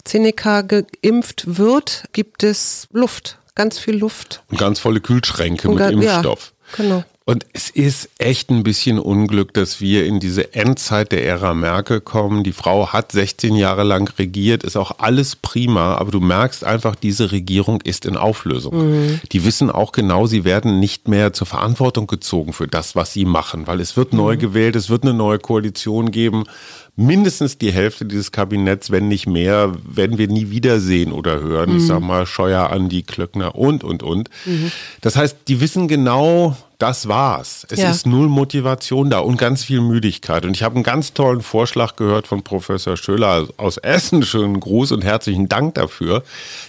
Zeneca 0.05 0.63
geimpft 0.63 1.45
wird, 1.59 2.05
gibt 2.13 2.43
es 2.43 2.89
Luft, 2.93 3.39
ganz 3.55 3.79
viel 3.79 3.97
Luft. 3.97 4.43
Und 4.51 4.59
ganz 4.59 4.79
volle 4.79 5.01
Kühlschränke 5.01 5.69
Und 5.69 5.75
mit 5.77 5.83
ga- 5.85 5.91
ja, 5.91 6.15
Impfstoff. 6.17 6.53
genau. 6.77 7.05
Und 7.27 7.47
es 7.55 7.71
ist 7.71 8.11
echt 8.19 8.51
ein 8.51 8.65
bisschen 8.65 8.99
Unglück, 8.99 9.55
dass 9.55 9.81
wir 9.81 10.05
in 10.05 10.21
diese 10.21 10.53
Endzeit 10.53 11.11
der 11.11 11.25
Ära 11.25 11.55
Merkel 11.55 12.03
kommen. 12.03 12.45
Die 12.45 12.53
Frau 12.53 12.89
hat 12.93 13.13
16 13.13 13.57
Jahre 13.57 13.83
lang 13.83 14.13
regiert, 14.19 14.63
ist 14.63 14.77
auch 14.77 14.99
alles 14.99 15.35
prima, 15.35 15.95
aber 15.95 16.11
du 16.11 16.21
merkst 16.21 16.65
einfach, 16.65 16.95
diese 16.95 17.33
Regierung 17.33 17.81
ist 17.81 18.05
in 18.05 18.19
Auflösung. 18.19 19.21
Die 19.33 19.43
wissen 19.47 19.71
auch 19.71 19.93
genau, 19.93 20.27
sie 20.27 20.45
werden 20.45 20.79
nicht 20.81 21.09
mehr 21.09 21.33
zur 21.33 21.47
Verantwortung 21.47 22.09
gezogen 22.09 22.53
für 22.53 22.69
das, 22.69 22.95
was 22.95 23.15
sie 23.15 23.25
machen, 23.25 23.67
weil 23.67 23.81
es 23.81 23.97
wird 23.97 24.13
neu 24.13 24.37
gewählt, 24.37 24.77
es 24.77 24.91
wird 24.91 25.05
eine 25.05 25.15
neue 25.15 25.39
Koalition 25.39 26.11
geben. 26.11 26.45
Mindestens 26.97 27.59
die 27.59 27.73
Hälfte 27.73 28.05
dieses 28.05 28.31
Kabinetts, 28.31 28.93
wenn 28.93 29.09
nicht 29.09 29.27
mehr, 29.27 29.73
werden 29.85 30.17
wir 30.17 30.29
nie 30.29 30.51
wiedersehen 30.51 31.11
oder 31.11 31.41
hören. 31.41 31.77
Ich 31.77 31.87
sag 31.89 32.01
mal, 32.01 32.25
Scheuer, 32.25 32.71
Andi, 32.71 33.03
Klöckner 33.03 33.57
und, 33.57 33.83
und, 33.83 34.05
und. 34.05 34.31
Das 35.01 35.17
heißt, 35.17 35.37
die 35.49 35.61
wissen 35.61 35.89
genau, 35.89 36.57
Das 36.79 37.09
war's. 37.09 37.67
Es 37.71 37.81
Ja. 37.81 37.91
ist 37.91 38.07
null 38.07 38.29
Motivation 38.29 39.09
da 39.09 39.21
und 39.21 39.39
ganz 39.39 39.65
viel 39.65 39.81
Müdigkeit. 39.81 40.45
Und 40.45 40.55
ich 40.57 40.63
habe 40.63 40.75
einen 40.75 40.85
ganz 40.85 41.15
tollen 41.15 41.41
Vorschlag 41.41 41.97
gehört 41.97 42.27
von 42.27 42.43
Professor 42.43 42.97
Schöller 42.97 43.49
aus 43.57 43.77
Essen. 43.79 44.23
Schönen 44.23 44.61
Gruß 44.61 44.93
und 44.93 45.03
herzlichen 45.03 45.49
Dank 45.49 45.75
dafür. 45.77 46.23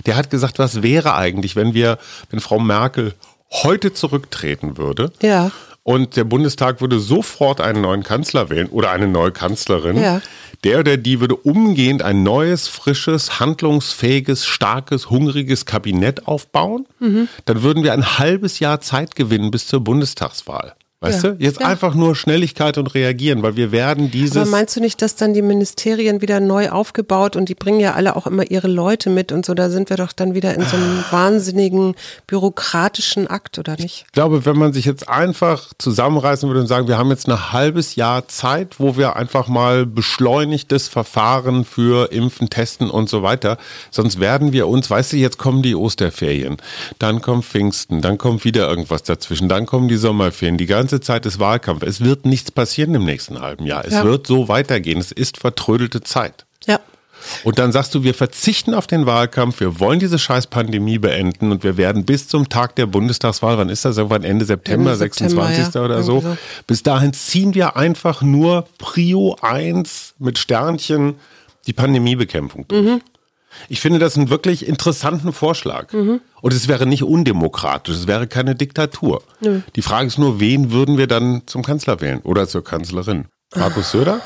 Der 0.06 0.16
hat 0.16 0.30
gesagt, 0.30 0.58
was 0.58 0.82
wäre 0.84 1.16
eigentlich, 1.16 1.56
wenn 1.56 1.74
wir, 1.74 1.98
wenn 2.30 2.40
Frau 2.40 2.60
Merkel 2.60 3.14
heute 3.52 3.94
zurücktreten 3.94 4.78
würde? 4.78 5.12
Ja. 5.22 5.52
Und 5.88 6.16
der 6.16 6.24
Bundestag 6.24 6.82
würde 6.82 7.00
sofort 7.00 7.62
einen 7.62 7.82
neuen 7.82 8.02
Kanzler 8.02 8.50
wählen 8.50 8.70
oder 8.70 8.90
eine 8.90 9.08
neue 9.08 9.32
Kanzlerin. 9.32 10.02
Ja. 10.02 10.20
Der 10.64 10.80
oder 10.80 10.98
die 10.98 11.20
würde 11.20 11.36
umgehend 11.36 12.02
ein 12.02 12.24
neues, 12.24 12.68
frisches, 12.68 13.40
handlungsfähiges, 13.40 14.48
starkes, 14.48 15.12
hungriges 15.12 15.68
Kabinett 15.68 16.28
aufbauen. 16.28 16.88
Mhm. 17.00 17.28
Dann 17.46 17.62
würden 17.62 17.84
wir 17.84 17.94
ein 17.94 18.18
halbes 18.18 18.58
Jahr 18.58 18.82
Zeit 18.82 19.16
gewinnen 19.16 19.52
bis 19.52 19.68
zur 19.68 19.82
Bundestagswahl. 19.82 20.74
Weißt 21.02 21.24
Ja. 21.26 21.32
du? 21.32 21.44
Jetzt 21.44 21.60
Ja. 21.60 21.68
einfach 21.68 21.94
nur 21.94 22.16
Schnelligkeit 22.16 22.78
und 22.78 22.94
reagieren, 22.96 23.44
weil 23.44 23.58
wir 23.58 23.72
werden 23.74 24.12
dieses. 24.12 24.38
Aber 24.38 24.50
meinst 24.50 24.76
du 24.78 24.80
nicht, 24.80 25.02
dass 25.02 25.18
dann 25.18 25.34
die 25.34 25.42
Ministerien 25.42 26.22
wieder 26.22 26.40
neu 26.40 26.70
aufgebaut 26.70 27.36
und 27.36 27.50
die 27.50 27.54
bringen 27.54 27.82
ja 27.82 27.94
alle 27.94 28.16
auch 28.16 28.26
immer 28.28 28.50
ihre 28.50 28.70
Leute 28.70 29.10
mit 29.10 29.34
und 29.34 29.46
so, 29.46 29.54
da 29.54 29.70
sind 29.70 29.90
wir 29.90 29.98
doch 29.98 30.14
dann 30.14 30.36
wieder 30.36 30.54
in 30.56 30.62
so 30.62 30.78
einem 30.78 31.04
wahnsinnigen 31.12 31.96
bürokratischen 32.28 33.28
Akt, 33.28 33.60
oder 33.60 33.74
nicht? 33.76 34.06
Ich 34.08 34.12
glaube, 34.14 34.46
wenn 34.46 34.58
man 34.58 34.72
sich 34.72 34.86
jetzt 34.86 35.10
einfach 35.10 35.74
zusammenreißen 35.78 36.48
würde 36.48 36.62
und 36.62 36.68
sagen, 36.68 36.88
wir 36.88 36.98
haben 36.98 37.10
jetzt 37.10 37.28
ein 37.28 37.52
halbes 37.52 37.96
Jahr 37.96 38.28
Zeit, 38.30 38.80
wo 38.80 38.96
wir 38.96 39.18
einfach 39.18 39.50
mal 39.50 39.86
beschleunigtes 39.86 40.88
Verfahren 40.88 41.66
für 41.66 42.12
Impfen, 42.14 42.50
Testen 42.50 42.90
und 42.90 43.10
so 43.10 43.22
weiter, 43.22 43.58
sonst 43.92 44.22
werden 44.22 44.54
wir 44.54 44.68
uns, 44.70 44.90
weißt 44.90 45.12
du, 45.12 45.18
jetzt 45.18 45.38
kommen 45.38 45.62
die 45.62 45.76
Osterferien, 45.76 46.56
dann 47.00 47.22
kommt 47.22 47.44
Pfingsten, 47.44 48.02
dann 48.02 48.18
kommt 48.18 48.46
wieder 48.46 48.70
irgendwas 48.70 49.04
dazwischen, 49.04 49.50
dann 49.50 49.66
kommen 49.66 49.90
die 49.90 49.98
Sommerferien, 49.98 50.58
die 50.58 50.66
ganze 50.66 50.85
Zeit 51.02 51.26
ist 51.26 51.40
Wahlkampf. 51.40 51.84
Es 51.84 52.02
wird 52.02 52.26
nichts 52.26 52.52
passieren 52.52 52.94
im 52.96 53.06
nächsten 53.06 53.40
halben 53.42 53.66
Jahr. 53.66 53.86
Es 53.86 53.94
Ja. 53.94 54.04
wird 54.04 54.28
so 54.28 54.48
weitergehen. 54.48 55.00
Es 55.00 55.12
ist 55.12 55.38
vertrödelte 55.38 56.02
Zeit. 56.02 56.46
Ja. 56.66 56.80
Und 57.44 57.58
dann 57.58 57.72
sagst 57.72 57.96
du, 57.96 58.04
wir 58.04 58.14
verzichten 58.14 58.74
auf 58.74 58.86
den 58.88 59.06
Wahlkampf, 59.06 59.60
wir 59.60 59.80
wollen 59.80 60.00
diese 60.00 60.20
scheiß 60.20 60.48
Pandemie 60.48 61.00
beenden 61.00 61.52
und 61.52 61.64
wir 61.64 61.76
werden 61.78 62.06
bis 62.06 62.28
zum 62.28 62.50
Tag 62.50 62.76
der 62.76 62.86
Bundestagswahl, 62.86 63.58
wann 63.58 63.70
ist 63.70 63.84
das? 63.86 63.98
Irgendwann 63.98 64.24
Ende 64.24 64.46
September, 64.46 64.92
Ende 64.92 64.96
September, 64.98 65.46
26. 65.48 65.76
ja. 65.76 65.82
oder 65.84 66.04
so. 66.04 66.22
So. 66.22 66.38
Bis 66.68 66.84
dahin 66.84 67.14
ziehen 67.14 67.56
wir 67.56 67.76
einfach 67.78 68.22
nur 68.22 68.68
Prio 68.78 69.38
1 69.42 70.14
mit 70.20 70.38
Sternchen 70.38 71.16
die 71.68 71.74
Pandemiebekämpfung 71.74 72.68
durch. 72.68 72.86
Mhm. 72.86 73.02
Ich 73.70 73.82
finde 73.82 74.00
das 74.00 74.18
einen 74.18 74.30
wirklich 74.30 74.68
interessanten 74.68 75.34
Vorschlag. 75.34 75.92
Mhm. 75.94 76.22
Und 76.42 76.54
es 76.54 76.68
wäre 76.68 76.86
nicht 76.86 77.04
undemokratisch, 77.04 77.96
es 77.96 78.08
wäre 78.08 78.28
keine 78.28 78.56
Diktatur. 78.56 79.24
Die 79.76 79.82
Frage 79.82 80.08
ist 80.08 80.18
nur, 80.18 80.40
wen 80.40 80.72
würden 80.72 80.98
wir 80.98 81.08
dann 81.08 81.44
zum 81.46 81.64
Kanzler 81.64 82.02
wählen 82.02 82.20
oder 82.22 82.48
zur 82.48 82.64
Kanzlerin? 82.64 83.26
Markus 83.56 83.92
Söder? 83.92 84.22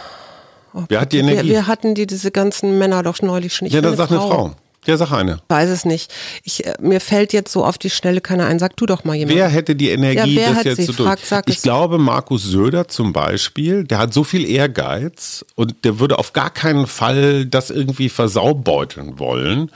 Wer 0.88 1.02
hat 1.02 1.14
die 1.14 1.22
Oh, 1.22 1.26
Wir, 1.26 1.34
Energie? 1.34 1.50
wir 1.50 1.68
hatten 1.68 1.96
die, 1.96 2.06
diese 2.08 2.32
ganzen 2.32 2.78
Männer 2.78 3.02
doch 3.04 3.22
neulich 3.22 3.54
schon. 3.56 3.68
Ich 3.68 3.74
ja, 3.74 3.82
dann 3.82 3.96
sag 3.98 4.10
eine 4.12 4.20
Frau. 4.20 4.52
Ja, 4.86 4.96
sag 4.98 5.12
eine. 5.12 5.40
Weiß 5.50 5.70
es 5.70 5.84
nicht. 5.86 6.12
Ich, 6.44 6.66
äh, 6.66 6.74
mir 6.80 7.00
fällt 7.02 7.34
jetzt 7.34 7.52
so 7.52 7.66
auf 7.66 7.78
die 7.78 7.90
Schnelle 7.90 8.22
keiner 8.22 8.46
ein. 8.48 8.60
Sag 8.60 8.76
du 8.78 8.86
doch 8.86 9.04
mal 9.04 9.14
jemand. 9.16 9.38
Wer 9.38 9.50
hätte 9.50 9.76
die 9.76 9.90
Energie, 9.90 10.40
Ja, 10.40 10.54
das 10.54 10.64
jetzt 10.64 10.78
sie? 10.78 10.86
zu 10.86 10.94
tun? 10.94 11.16
Frag, 11.22 11.50
ich 11.50 11.62
glaube, 11.62 11.98
Markus 11.98 12.44
Söder 12.44 12.88
zum 12.88 13.12
Beispiel, 13.14 13.84
der 13.84 13.98
hat 13.98 14.14
so 14.14 14.24
viel 14.24 14.50
Ehrgeiz 14.50 15.46
und 15.56 15.84
der 15.84 16.00
würde 16.00 16.18
auf 16.18 16.34
gar 16.34 16.50
keinen 16.50 16.88
Fall 16.88 17.46
das 17.46 17.70
irgendwie 17.70 18.10
versaubeuteln 18.10 19.20
wollen. 19.20 19.70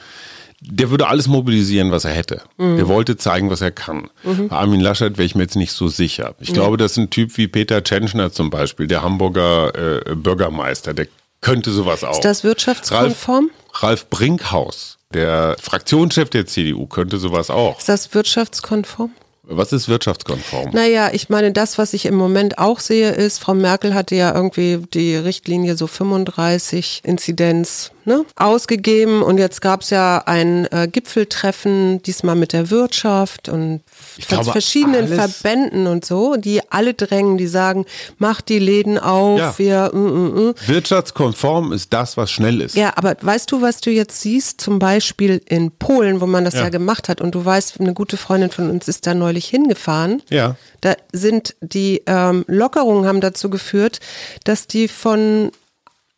Der 0.65 0.89
würde 0.89 1.07
alles 1.07 1.27
mobilisieren, 1.27 1.91
was 1.91 2.05
er 2.05 2.11
hätte. 2.13 2.41
Mhm. 2.57 2.77
Der 2.77 2.87
wollte 2.87 3.17
zeigen, 3.17 3.49
was 3.49 3.59
er 3.59 3.71
kann. 3.71 4.09
Bei 4.23 4.55
Armin 4.55 4.79
Laschet 4.79 5.17
wäre 5.17 5.25
ich 5.25 5.35
mir 5.35 5.43
jetzt 5.43 5.57
nicht 5.57 5.73
so 5.73 5.89
sicher. 5.89 6.35
Ich 6.39 6.53
glaube, 6.53 6.77
dass 6.77 6.95
ein 6.95 7.09
Typ 7.09 7.35
wie 7.37 7.49
Peter 7.49 7.83
Tschentschner 7.83 8.31
zum 8.31 8.49
Beispiel, 8.49 8.87
der 8.87 9.03
Hamburger 9.03 9.73
äh, 10.07 10.15
Bürgermeister, 10.15 10.93
der 10.93 11.07
könnte 11.43 11.71
sowas 11.71 12.03
auch. 12.03 12.13
Ist 12.13 12.25
das 12.25 12.43
wirtschaftskonform? 12.43 13.51
Ralf, 13.73 13.83
Ralf 13.83 14.09
Brinkhaus, 14.09 14.97
der 15.13 15.55
Fraktionschef 15.61 16.29
der 16.29 16.47
CDU, 16.47 16.87
könnte 16.87 17.17
sowas 17.17 17.51
auch. 17.51 17.77
Ist 17.79 17.89
das 17.89 18.13
wirtschaftskonform? 18.13 19.11
Was 19.45 19.73
ist 19.73 19.89
wirtschaftskonform? 19.89 20.71
Naja, 20.71 21.09
ich 21.11 21.29
meine, 21.29 21.51
das, 21.51 21.77
was 21.77 21.93
ich 21.93 22.05
im 22.05 22.15
Moment 22.15 22.59
auch 22.59 22.79
sehe, 22.79 23.11
ist, 23.11 23.39
Frau 23.39 23.53
Merkel 23.53 23.93
hatte 23.93 24.15
ja 24.15 24.33
irgendwie 24.33 24.79
die 24.93 25.15
Richtlinie 25.15 25.75
so 25.75 25.85
35 25.85 27.01
Inzidenz 27.03 27.91
ne, 28.05 28.25
ausgegeben 28.35 29.21
und 29.21 29.37
jetzt 29.37 29.61
gab 29.61 29.81
es 29.81 29.89
ja 29.89 30.23
ein 30.25 30.65
äh, 30.71 30.87
Gipfeltreffen, 30.91 32.01
diesmal 32.03 32.35
mit 32.35 32.53
der 32.53 32.69
Wirtschaft 32.69 33.49
und 33.49 33.81
glaube, 34.27 34.51
verschiedenen 34.51 35.07
Verbänden 35.07 35.87
und 35.87 36.05
so, 36.05 36.35
die 36.35 36.61
alle 36.71 36.93
drängen, 36.93 37.37
die 37.37 37.47
sagen, 37.47 37.85
macht 38.17 38.49
die 38.49 38.59
Läden 38.59 38.97
auf, 38.97 39.39
Ja. 39.39 39.53
wir, 39.57 39.91
mm, 39.93 39.97
mm, 39.99 40.49
mm. 40.49 40.55
Wirtschaftskonform 40.67 41.71
ist 41.73 41.93
das, 41.93 42.17
was 42.17 42.31
schnell 42.31 42.61
ist. 42.61 42.75
Ja, 42.75 42.93
aber 42.95 43.15
weißt 43.21 43.51
du, 43.51 43.61
was 43.61 43.81
du 43.81 43.91
jetzt 43.91 44.21
siehst? 44.21 44.61
Zum 44.61 44.79
Beispiel 44.79 45.41
in 45.47 45.71
Polen, 45.71 46.21
wo 46.21 46.25
man 46.25 46.45
das 46.45 46.53
ja, 46.55 46.63
Ja. 46.63 46.69
gemacht 46.69 47.09
hat. 47.09 47.21
Und 47.21 47.35
du 47.35 47.43
weißt, 47.43 47.79
eine 47.79 47.93
gute 47.93 48.17
Freundin 48.17 48.51
von 48.51 48.69
uns 48.69 48.87
ist 48.87 49.07
da 49.07 49.13
neulich 49.13 49.45
hingefahren. 49.47 50.21
Ja. 50.29 50.55
Da 50.81 50.95
sind 51.11 51.55
die 51.61 52.03
ähm, 52.07 52.43
Lockerungen 52.47 53.05
haben 53.07 53.21
dazu 53.21 53.49
geführt, 53.49 53.99
dass 54.43 54.67
die 54.67 54.87
von 54.87 55.51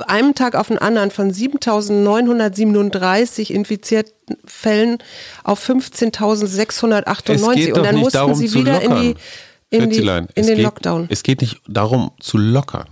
einem 0.07 0.35
Tag 0.35 0.55
auf 0.55 0.67
den 0.67 0.77
anderen 0.77 1.09
von 1.11 1.31
7.937 1.31 3.51
infizierten 3.51 4.37
Fällen 4.45 4.99
auf 5.43 5.67
15.698 5.67 7.31
Es 7.31 7.49
geht 7.55 7.75
und 7.77 7.83
dann 7.83 7.97
mussten 7.97 8.35
sie 8.35 8.53
wieder 8.53 8.81
in 8.81 8.95
die 8.95 9.15
in, 9.71 9.89
die, 9.89 9.97
in 9.97 10.45
den 10.45 10.55
geht, 10.55 10.63
Lockdown. 10.63 11.07
Es 11.09 11.23
geht 11.23 11.41
nicht 11.41 11.59
darum 11.67 12.11
zu 12.19 12.37
lockern. 12.37 12.85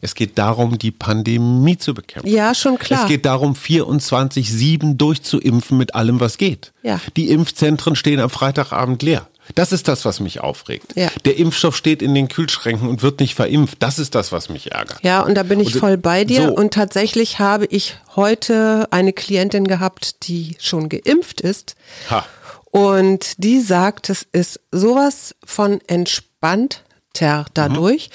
Es 0.00 0.14
geht 0.14 0.38
darum, 0.38 0.78
die 0.78 0.90
Pandemie 0.90 1.76
zu 1.76 1.92
bekämpfen. 1.94 2.30
Ja, 2.30 2.54
schon 2.54 2.78
klar. 2.78 3.02
Es 3.02 3.08
geht 3.08 3.26
darum, 3.26 3.52
24-7 3.54 4.96
durchzuimpfen 4.96 5.76
mit 5.76 5.94
allem, 5.94 6.20
was 6.20 6.38
geht. 6.38 6.72
Ja. 6.82 6.98
Die 7.16 7.30
Impfzentren 7.30 7.94
stehen 7.94 8.20
am 8.20 8.30
Freitagabend 8.30 9.02
leer. 9.02 9.28
Das 9.54 9.72
ist 9.72 9.88
das, 9.88 10.04
was 10.04 10.20
mich 10.20 10.40
aufregt. 10.40 10.92
Ja. 10.94 11.08
Der 11.24 11.36
Impfstoff 11.36 11.76
steht 11.76 12.00
in 12.02 12.14
den 12.14 12.28
Kühlschränken 12.28 12.88
und 12.88 13.02
wird 13.02 13.20
nicht 13.20 13.34
verimpft. 13.34 13.76
Das 13.80 13.98
ist 13.98 14.14
das, 14.14 14.32
was 14.32 14.48
mich 14.48 14.72
ärgert. 14.72 14.98
Ja, 15.02 15.20
und 15.20 15.34
da 15.34 15.42
bin 15.42 15.60
ich 15.60 15.74
Und- 15.74 15.80
voll 15.80 15.96
bei 15.98 16.24
dir. 16.24 16.46
so. 16.48 16.54
Und 16.54 16.72
tatsächlich 16.74 17.38
habe 17.38 17.66
ich 17.66 17.96
heute 18.16 18.88
eine 18.90 19.12
Klientin 19.12 19.66
gehabt, 19.68 20.26
die 20.28 20.56
schon 20.60 20.88
geimpft 20.88 21.40
ist. 21.42 21.74
Ha. 22.10 22.24
Und 22.70 23.34
die 23.44 23.60
sagt, 23.60 24.10
es 24.10 24.26
ist 24.32 24.60
sowas 24.72 25.34
von 25.44 25.80
entspannter 25.86 27.46
dadurch. 27.54 28.10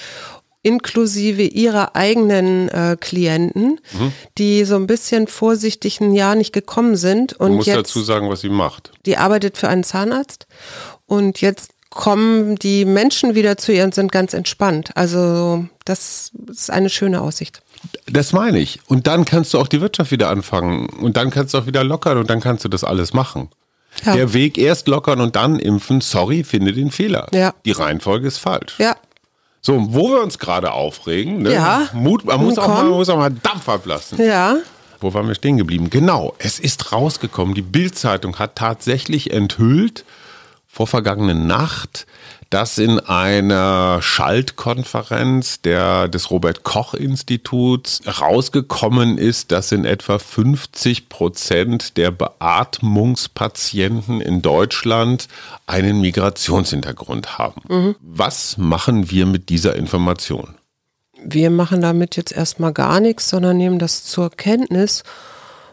Inklusive 0.61 1.43
ihrer 1.43 1.95
eigenen 1.95 2.67
äh, 2.67 2.97
Klienten, 2.99 3.79
die 4.37 4.65
so 4.65 4.75
ein 4.75 4.87
bisschen 4.87 5.27
vorsichtig 5.27 6.01
ein 6.01 6.13
Jahr 6.13 6.35
nicht 6.35 6.51
gekommen 6.51 6.97
sind. 6.97 7.31
Und 7.33 7.47
Man 7.49 7.55
muss 7.57 7.65
jetzt, 7.67 7.77
dazu 7.77 8.01
sagen, 8.01 8.29
was 8.29 8.41
sie 8.41 8.49
macht. 8.49 8.91
die 9.05 9.15
arbeitet 9.15 9.57
für 9.57 9.69
einen 9.69 9.85
Zahnarzt. 9.85 10.47
Und 11.09 11.41
jetzt 11.41 11.71
kommen 11.89 12.55
die 12.55 12.85
Menschen 12.85 13.35
wieder 13.35 13.57
zu 13.57 13.73
ihr 13.73 13.83
und 13.83 13.95
sind 13.95 14.11
ganz 14.11 14.33
entspannt. 14.33 14.91
Also 14.95 15.65
das 15.85 16.31
ist 16.49 16.69
eine 16.69 16.89
schöne 16.89 17.19
Aussicht. 17.21 17.61
Das 18.05 18.31
meine 18.31 18.59
ich. 18.59 18.79
Und 18.87 19.07
dann 19.07 19.25
kannst 19.25 19.53
du 19.53 19.59
auch 19.59 19.67
die 19.67 19.81
Wirtschaft 19.81 20.11
wieder 20.11 20.29
anfangen. 20.29 20.87
Und 20.87 21.17
dann 21.17 21.31
kannst 21.31 21.53
du 21.53 21.57
auch 21.57 21.65
wieder 21.65 21.83
lockern 21.83 22.17
und 22.17 22.29
dann 22.29 22.41
kannst 22.41 22.63
du 22.63 22.69
das 22.69 22.83
alles 22.83 23.13
machen. 23.13 23.49
Ja. 24.05 24.13
Der 24.15 24.33
Weg 24.33 24.57
erst 24.59 24.87
lockern 24.87 25.19
und 25.19 25.35
dann 25.35 25.57
impfen, 25.57 25.99
sorry, 26.01 26.43
finde 26.43 26.73
den 26.73 26.91
Fehler. 26.91 27.27
Ja. 27.33 27.53
Die 27.65 27.71
Reihenfolge 27.71 28.27
ist 28.27 28.37
falsch. 28.37 28.75
Ja, 28.77 28.95
So, 29.61 29.93
wo 29.93 30.09
wir 30.11 30.21
uns 30.21 30.37
gerade 30.37 30.71
aufregen, 30.71 31.41
ne? 31.41 31.53
Ja. 31.53 31.89
Mut, 31.93 32.23
man 32.23 32.39
muss 32.43 32.59
auch, 32.59 32.67
mal, 32.67 32.83
man 32.83 32.91
muss 32.91 33.09
auch 33.09 33.17
mal 33.17 33.31
Dampf 33.31 33.67
ablassen. 33.67 34.23
ja. 34.23 34.57
Wo 35.01 35.13
waren 35.13 35.27
wir 35.29 35.35
stehen 35.35 35.55
geblieben? 35.57 35.89
Genau, 35.89 36.35
es 36.39 36.59
ist 36.59 36.91
rausgekommen. 36.91 37.55
Die 37.55 37.61
Bild-Zeitung 37.61 38.37
hat 38.37 38.55
tatsächlich 38.55 39.31
enthüllt, 39.31 40.03
vor 40.71 40.87
vergangenen 40.87 41.47
Nacht, 41.47 42.05
dass 42.51 42.77
in 42.77 42.99
einer 42.99 44.01
Schaltkonferenz 44.01 45.61
der, 45.61 46.07
des 46.07 46.29
Robert-Koch-Instituts 46.31 48.01
rausgekommen 48.21 49.17
ist, 49.17 49.51
dass 49.51 49.71
in 49.71 49.83
etwa 49.83 50.19
50 50.19 51.09
Prozent 51.09 51.97
der 51.97 52.11
Beatmungspatienten 52.11 54.21
in 54.21 54.41
Deutschland 54.41 55.27
einen 55.67 55.99
Migrationshintergrund 56.01 57.37
haben. 57.37 57.95
Was 58.01 58.57
machen 58.57 59.11
wir 59.11 59.25
mit 59.25 59.49
dieser 59.49 59.75
Information? 59.75 60.55
Wir 61.21 61.49
machen 61.49 61.81
damit 61.81 62.15
jetzt 62.15 62.31
erstmal 62.31 62.73
gar 62.73 62.99
nichts, 62.99 63.29
sondern 63.29 63.57
nehmen 63.57 63.79
das 63.79 64.05
zur 64.05 64.29
Kenntnis 64.29 65.03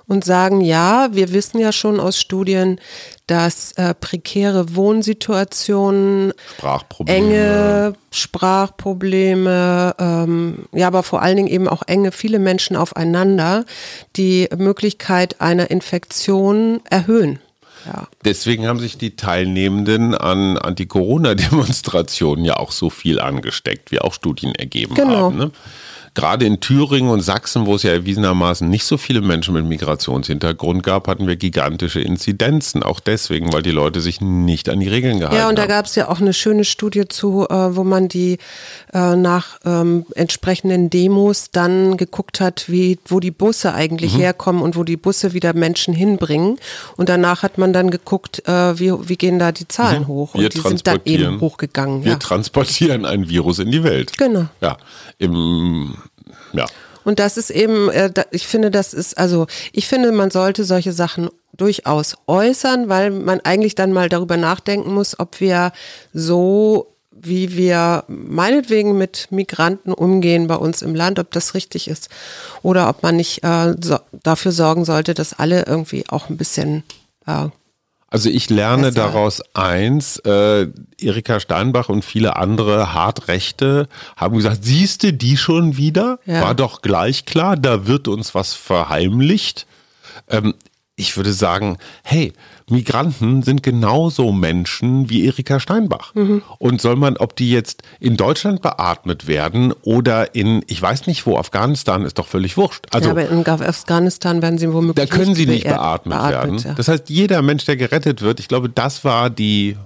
und 0.09 0.25
sagen, 0.25 0.61
ja, 0.61 1.09
wir 1.13 1.33
wissen 1.33 1.59
ja 1.59 1.73
schon 1.73 1.99
aus 1.99 2.19
Studien, 2.21 2.81
dass 3.27 3.73
äh, 3.73 3.93
prekäre 3.95 4.77
Wohnsituationen, 4.77 6.33
Sprachprobleme. 6.57 7.19
enge 7.19 7.93
Sprachprobleme, 8.11 9.95
ähm, 9.99 10.67
ja, 10.73 10.87
aber 10.87 11.03
vor 11.03 11.23
allen 11.23 11.37
Dingen 11.37 11.49
eben 11.49 11.69
auch 11.69 11.83
enge, 11.87 12.13
viele 12.13 12.39
Menschen 12.39 12.77
aufeinander, 12.77 13.65
die 14.17 14.49
Möglichkeit 14.57 15.41
einer 15.41 15.71
Infektion 15.71 16.81
erhöhen. 16.89 17.41
Ja. 17.87 18.09
Deswegen 18.25 18.67
haben 18.67 18.81
sich 18.81 18.99
die 18.99 19.15
Teilnehmenden 19.17 20.15
an 20.15 20.57
Anti-Corona-Demonstrationen 20.59 22.45
ja 22.45 22.57
auch 22.57 22.73
so 22.73 22.91
viel 22.91 23.21
angesteckt, 23.21 23.91
wie 23.93 24.01
auch 24.01 24.13
Studien 24.15 24.55
ergeben 24.57 24.95
Genau. 24.95 25.17
haben. 25.27 25.37
Ne? 25.37 25.51
Gerade 26.17 26.47
in 26.47 26.61
Thüringen 26.61 27.11
und 27.11 27.21
Sachsen, 27.21 27.67
wo 27.67 27.75
es 27.75 27.83
ja 27.83 27.93
erwiesenermaßen 27.93 28.69
nicht 28.69 28.85
so 28.85 28.97
viele 28.97 29.21
Menschen 29.21 29.53
mit 29.55 29.67
Migrationshintergrund 29.67 30.83
gab, 30.83 31.09
hatten 31.09 31.27
wir 31.27 31.37
gigantische 31.37 32.01
Inzidenzen. 32.01 32.83
Auch 32.83 33.01
deswegen, 33.01 33.53
weil 33.53 33.63
die 33.63 33.71
Leute 33.71 34.01
sich 34.01 34.21
nicht 34.23 34.69
an 34.71 34.81
die 34.81 34.89
Regeln 34.89 35.21
gehalten 35.21 35.37
Ja, 35.37 35.49
und 35.51 35.57
da 35.59 35.63
haben. 35.63 35.69
gab 35.69 35.85
es 35.87 35.95
ja 35.95 36.09
auch 36.09 36.21
eine 36.21 36.33
schöne 36.33 36.65
Studie 36.65 37.07
zu, 37.07 37.47
äh, 37.49 37.77
wo 37.77 37.85
man 37.85 38.09
die 38.09 38.39
äh, 38.95 39.15
nach 39.15 39.59
ähm, 39.67 40.07
entsprechenden 40.15 40.89
Demos 40.89 41.51
dann 41.53 41.99
geguckt 41.99 42.41
hat, 42.41 42.65
wie, 42.69 42.99
wo 43.05 43.21
die 43.21 43.31
Busse 43.31 43.75
eigentlich 43.75 44.15
Mhm. 44.15 44.21
herkommen 44.21 44.63
und 44.63 44.75
wo 44.75 44.85
die 44.85 44.97
Busse 44.97 45.35
wieder 45.35 45.53
Menschen 45.53 45.93
hinbringen. 45.93 46.59
Und 46.97 47.11
danach 47.11 47.43
hat 47.43 47.59
man 47.59 47.75
dann 47.75 47.91
geguckt, 47.91 48.43
äh, 48.49 48.79
wie, 48.79 48.91
wie 49.09 49.17
gehen 49.17 49.39
da 49.39 49.53
die 49.53 49.69
Zahlen 49.69 50.07
hoch. 50.07 50.35
Und 50.35 50.41
Mhm. 50.41 50.43
Wir 50.45 50.49
die 50.49 50.61
sind 50.61 50.87
dann 50.87 51.01
eben 51.05 51.41
hochgegangen. 51.43 52.05
Wir 52.05 52.13
Ja. 52.13 52.19
transportieren 52.19 53.05
ein 53.05 53.29
Virus 53.29 53.59
in 53.59 53.71
die 53.71 53.85
Welt. 53.85 54.17
Genau. 54.17 54.47
Ja, 54.63 54.79
im, 55.19 55.95
ja. 56.53 56.67
Und 57.05 57.21
das 57.21 57.37
ist 57.37 57.51
eben, 57.51 57.89
äh, 57.91 58.11
ich 58.33 58.49
finde, 58.49 58.73
das 58.73 58.93
ist, 58.93 59.17
also 59.17 59.47
ich 59.73 59.87
finde, 59.87 60.11
man 60.11 60.33
sollte 60.33 60.65
solche 60.65 60.93
Sachen 60.93 61.31
durchaus 61.57 62.17
äußern, 62.27 62.89
weil 62.89 63.11
man 63.11 63.41
eigentlich 63.41 63.77
dann 63.77 63.93
mal 63.93 64.09
darüber 64.09 64.37
nachdenken 64.37 64.93
muss, 64.93 65.19
ob 65.19 65.41
wir 65.41 65.73
so 66.13 66.93
wie 67.19 67.57
wir 67.57 68.05
meinetwegen 68.09 68.99
mit 68.99 69.29
Migranten 69.31 69.93
umgehen 69.93 70.49
bei 70.49 70.57
uns 70.57 70.83
im 70.83 70.95
Land, 70.95 71.19
ob 71.19 71.31
das 71.31 71.55
richtig 71.55 71.89
ist 71.89 72.11
oder 72.63 72.89
ob 72.89 73.03
man 73.03 73.17
nicht 73.17 73.43
äh, 73.43 73.75
so, 73.81 73.99
dafür 74.23 74.53
sorgen 74.53 74.85
sollte, 74.85 75.15
dass 75.15 75.39
alle 75.39 75.65
irgendwie 75.67 76.05
auch 76.09 76.29
ein 76.29 76.37
bisschen 76.37 76.85
äh, 77.27 77.49
Also 78.17 78.31
ich 78.31 78.49
lerne 78.49 78.85
Besser. 78.85 78.95
daraus 78.95 79.43
eins, 79.53 80.17
äh, 80.21 80.69
Erika 80.99 81.39
Steinbach 81.39 81.91
und 81.91 82.03
viele 82.03 82.37
andere 82.37 82.95
Hartrechte 82.95 83.91
haben 84.17 84.39
gesagt, 84.39 84.65
siehste 84.65 85.13
die 85.13 85.37
schon 85.37 85.77
wieder? 85.77 86.19
Ja. 86.25 86.41
War 86.41 86.55
doch 86.55 86.81
gleich 86.81 87.27
klar, 87.27 87.59
da 87.59 87.87
wird 87.87 88.09
uns 88.09 88.35
was 88.35 88.55
verheimlicht. 88.55 89.67
Ähm, 90.31 90.55
ich 90.95 91.15
würde 91.19 91.35
sagen, 91.35 91.77
hey, 92.05 92.33
Migranten 92.69 93.43
sind 93.45 93.63
genauso 93.63 94.33
Menschen 94.33 95.09
wie 95.09 95.25
Erika 95.27 95.61
Steinbach. 95.61 96.13
Mhm. 96.15 96.43
Und 96.59 96.81
soll 96.81 96.97
man, 96.97 97.17
ob 97.17 97.37
die 97.37 97.51
jetzt 97.51 97.83
in 98.01 98.17
Deutschland 98.17 98.61
beatmet 98.61 99.29
werden 99.29 99.73
oder 99.83 100.35
in, 100.35 100.65
ich 100.67 100.83
weiß 100.83 101.07
nicht 101.07 101.27
wo, 101.27 101.39
Afghanistan, 101.39 102.05
ist 102.05 102.19
doch 102.19 102.27
völlig 102.27 102.57
wurscht. 102.57 102.87
Also 102.91 103.07
ja, 103.09 103.13
aber 103.13 103.29
in 103.29 103.47
Afghanistan 103.47 104.43
werden 104.43 104.59
sie 104.59 104.73
womöglich 104.73 105.09
da 105.09 105.17
können 105.17 105.37
sie 105.37 105.47
nicht 105.47 105.65
beer- 105.65 105.75
beatmet, 105.75 106.19
werden. 106.29 106.59
ja. 106.59 106.75
Das 106.75 106.89
heißt, 106.89 107.09
jeder 107.09 107.41
Mensch, 107.43 107.65
der 107.67 107.77
gerettet 107.77 108.21
wird, 108.21 108.41
ich 108.41 108.49
glaube, 108.49 108.69
das 108.69 109.05
war 109.05 109.31
die 109.31 109.77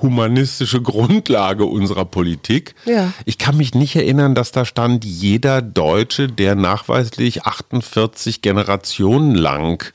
humanistische 0.00 0.80
Grundlage 0.82 1.66
unserer 1.66 2.06
Politik. 2.06 2.74
Ja. 2.86 3.12
Ich 3.26 3.36
kann 3.36 3.58
mich 3.58 3.74
nicht 3.74 3.94
erinnern, 3.96 4.34
dass 4.34 4.50
da 4.50 4.64
stand, 4.64 5.04
jeder 5.04 5.60
Deutsche, 5.60 6.28
der 6.28 6.54
nachweislich 6.54 7.42
48 7.44 8.40
Generationen 8.40 9.34
lang 9.34 9.92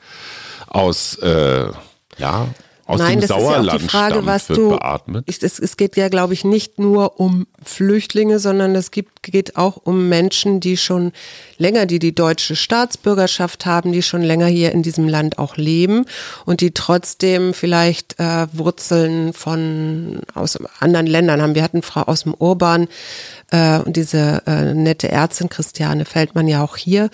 aus, 0.68 1.16
äh, 1.16 1.70
ja, 2.18 2.48
aus 2.88 3.00
Nein, 3.00 3.20
dem 3.20 3.22
das 3.22 3.30
ist 3.32 3.36
ja 3.36 3.42
Sauerland 3.42 3.70
auch 3.70 3.78
die 3.78 3.88
Frage, 3.88 4.14
stammt, 4.14 4.28
was 4.28 4.50
wird 4.50 4.60
du. 4.60 4.70
beatmet. 4.70 5.24
Ich, 5.28 5.42
es, 5.42 5.58
es 5.58 5.76
geht 5.76 5.98
ja, 5.98 6.08
glaube 6.10 6.34
ich, 6.34 6.46
nicht 6.46 6.78
nur 6.78 7.20
um 7.20 7.48
Flüchtlinge, 7.64 8.38
sondern 8.38 8.76
es 8.76 8.92
gibt, 8.92 9.15
geht 9.32 9.56
auch 9.58 9.78
um 9.84 10.10
Menschen, 10.10 10.60
die 10.60 10.78
schon 10.78 11.12
länger, 11.58 11.86
die 11.86 12.00
die 12.00 12.14
deutsche 12.14 12.56
Staatsbürgerschaft 12.56 13.66
haben, 13.66 13.92
die 13.92 14.02
schon 14.02 14.22
länger 14.22 14.48
hier 14.48 14.72
in 14.72 14.84
diesem 14.84 15.08
Land 15.08 15.38
auch 15.40 15.58
leben 15.58 16.06
und 16.46 16.62
die 16.62 16.72
trotzdem 16.72 17.54
vielleicht 17.54 18.20
äh, 18.20 18.48
Wurzeln 18.54 19.34
von 19.34 20.20
aus 20.34 20.58
anderen 20.80 21.08
Ländern 21.08 21.42
haben. 21.42 21.56
Wir 21.56 21.64
hatten 21.64 21.82
Frau 21.82 22.02
aus 22.02 22.24
dem 22.24 22.34
Urban 22.34 22.88
äh, 23.52 23.80
und 23.80 23.96
diese 23.96 24.44
äh, 24.48 24.74
nette 24.74 25.10
Ärztin 25.10 25.50
Christiane 25.50 26.06
Feldmann 26.06 26.48
ja 26.48 26.64
auch 26.64 26.78
hier, 26.78 27.10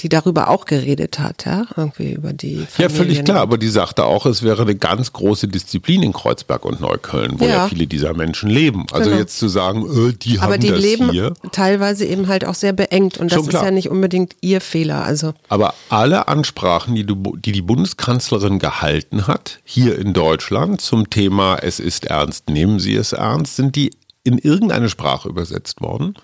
die 0.00 0.08
darüber 0.08 0.48
auch 0.48 0.64
geredet 0.66 1.18
hat, 1.18 1.46
ja, 1.46 1.66
irgendwie 1.76 2.12
über 2.12 2.32
die 2.32 2.66
Familien. 2.68 2.78
Ja, 2.78 2.88
völlig 2.88 3.24
klar, 3.24 3.40
aber 3.40 3.58
die 3.58 3.68
sagte 3.68 4.04
auch, 4.04 4.26
es 4.26 4.42
wäre 4.42 4.62
eine 4.62 4.74
ganz 4.74 5.12
große 5.12 5.48
Disziplin 5.48 6.02
in 6.02 6.12
Kreuzberg 6.12 6.64
und 6.64 6.80
Neukölln, 6.80 7.40
wo 7.40 7.44
ja, 7.44 7.50
Ja. 7.56 7.68
viele 7.68 7.86
dieser 7.86 8.12
Menschen 8.14 8.50
leben. 8.50 8.86
Also 8.92 9.10
Genau. 9.10 9.20
jetzt 9.22 9.38
zu 9.38 9.48
sagen, 9.48 9.86
äh, 9.86 10.12
die 10.12 10.38
haben 10.40 10.44
Aber 10.48 10.58
die 10.58 10.68
das 10.68 10.80
leben 10.80 11.10
hier. 11.10 11.32
Teilweise 11.56 12.04
eben 12.04 12.28
halt 12.28 12.44
auch 12.44 12.54
sehr 12.54 12.74
beengt 12.74 13.16
und 13.16 13.32
das 13.32 13.36
Schon 13.36 13.44
ist 13.46 13.50
klar. 13.50 13.64
ja 13.64 13.70
nicht 13.70 13.88
unbedingt 13.88 14.36
ihr 14.42 14.60
Fehler. 14.60 15.04
Also 15.04 15.32
Aber 15.48 15.72
alle 15.88 16.28
Ansprachen, 16.28 16.94
die, 16.94 17.04
du, 17.04 17.36
die 17.36 17.52
die 17.52 17.62
Bundeskanzlerin 17.62 18.58
gehalten 18.58 19.26
hat, 19.26 19.60
hier 19.64 19.98
in 19.98 20.12
Deutschland 20.12 20.82
zum 20.82 21.08
Thema 21.08 21.56
Es 21.62 21.80
ist 21.80 22.04
ernst, 22.04 22.50
nehmen 22.50 22.78
Sie 22.78 22.94
es 22.94 23.12
ernst, 23.12 23.56
sind 23.56 23.74
die 23.74 23.90
in 24.26 24.38
irgendeine 24.38 24.88
Sprache 24.88 25.28
übersetzt 25.28 25.80
worden? 25.80 26.14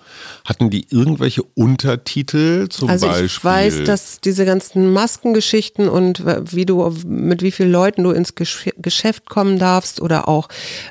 Hatten 0.45 0.69
die 0.69 0.85
irgendwelche 0.89 1.41
Untertitel 1.43 2.67
zum 2.67 2.89
Also 2.89 3.07
Beispiel? 3.07 3.25
ich 3.25 3.43
weiß, 3.43 3.83
dass 3.85 4.19
diese 4.19 4.45
ganzen 4.45 4.91
Maskengeschichten 4.91 5.87
und 5.87 6.23
wie 6.25 6.65
du 6.65 6.93
mit 7.05 7.41
wie 7.41 7.51
vielen 7.51 7.71
Leuten 7.71 8.03
du 8.03 8.11
ins 8.11 8.35
Gesch- 8.35 8.73
Geschäft 8.77 9.29
kommen 9.29 9.57
darfst 9.57 10.01
oder 10.01 10.27
auch, 10.27 10.49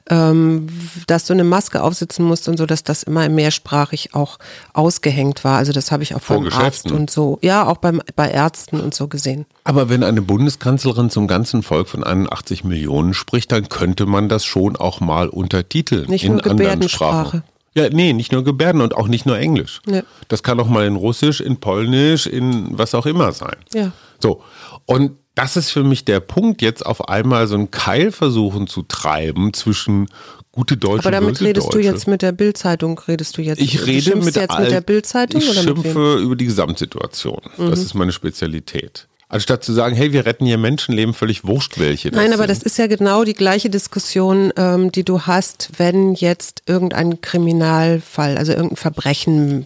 ähm, 0.09 0.69
dass 1.07 1.27
du 1.27 1.35
eine 1.35 1.45
Maske 1.45 1.83
aufsitzen 1.83 2.25
musst 2.25 2.49
und 2.49 2.57
so, 2.57 2.67
dass 2.67 2.83
das 2.83 3.03
immer 3.03 3.29
mehrsprachig 3.29 4.15
auch 4.15 4.39
ausgehängt 4.73 5.45
war. 5.45 5.59
Also 5.59 5.73
das 5.73 5.93
habe 5.93 6.03
ich 6.03 6.15
auch 6.15 6.23
Vor 6.23 6.39
beim 6.43 6.53
Arzt 6.53 6.91
und 6.91 7.11
so, 7.11 7.39
ja, 7.43 7.67
auch 7.67 7.77
beim, 7.77 8.01
bei 8.17 8.31
Ärzten 8.31 8.81
und 8.81 8.95
so 8.95 9.07
gesehen. 9.09 9.45
Aber 9.65 9.89
wenn 9.89 10.03
eine 10.03 10.23
Bundeskanzlerin 10.23 11.11
zum 11.11 11.29
ganzen 11.29 11.63
Volk 11.63 11.89
von 11.89 12.03
81 12.03 12.65
Millionen 12.65 13.15
spricht, 13.15 13.53
dann 13.53 13.69
könnte 13.69 14.07
man 14.07 14.29
das 14.29 14.45
schon 14.45 14.77
auch 14.77 15.01
mal 15.01 15.29
untertiteln. 15.29 16.11
Nicht 16.11 16.25
in 16.25 16.33
nur 16.33 16.47
anderen. 16.47 16.89
Sprachen. 16.89 17.45
Ja, 17.75 17.89
nee, 17.89 18.13
nicht 18.13 18.33
nur 18.33 18.45
Gebärden 18.45 18.81
und 18.83 18.95
auch 18.95 19.09
nicht 19.09 19.25
nur 19.25 19.39
Englisch. 19.39 19.81
Ja. 19.87 20.03
Das 20.29 20.43
kann 20.43 20.61
auch 20.61 20.69
mal 20.69 20.87
in 20.87 20.97
Russisch, 20.97 21.41
in 21.41 21.59
Polnisch, 21.59 22.27
in 22.27 22.77
was 22.77 22.95
auch 22.95 23.07
immer 23.07 23.33
sein. 23.33 23.57
Ja. 23.73 23.93
So. 24.21 24.43
Und 24.85 25.13
das 25.35 25.57
ist 25.57 25.71
für 25.71 25.83
mich 25.83 26.05
der 26.05 26.21
Punkt, 26.21 26.61
jetzt 26.61 26.85
auf 26.85 27.09
einmal 27.09 27.47
so 27.47 27.55
einen 27.55 27.71
Keil 27.71 28.13
versuchen 28.13 28.67
zu 28.67 28.83
treiben 28.83 29.55
zwischen 29.55 30.09
gute 30.51 30.77
Deutsche 30.77 31.09
Aber 31.09 31.13
damit 31.13 31.41
redest 31.41 31.69
Deutsche. 31.69 31.79
du 31.79 31.85
jetzt 31.85 32.07
mit 32.07 32.21
der 32.21 32.33
Bildzeitung, 32.33 33.01
redest 33.09 33.39
du 33.39 33.43
jetzt? 33.43 33.61
Ich 33.61 33.87
rede 33.87 34.17
mit, 34.17 34.37
jetzt 34.37 34.59
mit 34.59 34.71
der 34.71 34.83
Bildzeitung 34.83 35.41
Ich 35.41 35.49
oder? 35.49 35.63
Mhm. 35.63 35.83
schimpfe 35.83 36.19
über 36.19 36.37
die 36.37 36.45
Gesamtsituation. 36.45 37.41
Das 37.57 37.79
ist 37.79 37.95
meine 37.95 38.13
Spezialität. 38.13 39.09
Anstatt 39.33 39.65
zu 39.65 39.73
sagen, 39.73 39.97
hey, 39.97 40.13
wir 40.13 40.27
retten 40.27 40.45
hier 40.45 40.59
Menschenleben, 40.59 41.15
völlig 41.15 41.47
wurscht 41.47 41.79
welche. 41.79 42.11
Das 42.11 42.21
Nein, 42.21 42.35
aber 42.35 42.47
sind. 42.47 42.51
das 42.51 42.63
ist 42.63 42.77
ja 42.77 42.87
genau 42.87 43.25
die 43.25 43.33
gleiche 43.33 43.71
Diskussion, 43.71 44.53
ähm, 44.59 44.93
die 44.93 45.05
du 45.05 45.23
hast, 45.23 45.71
wenn 45.79 46.13
jetzt 46.13 46.61
irgendein 46.67 47.23
Kriminalfall, 47.23 48.37
also 48.37 48.53
irgendein 48.53 48.77
Verbrechen 48.77 49.65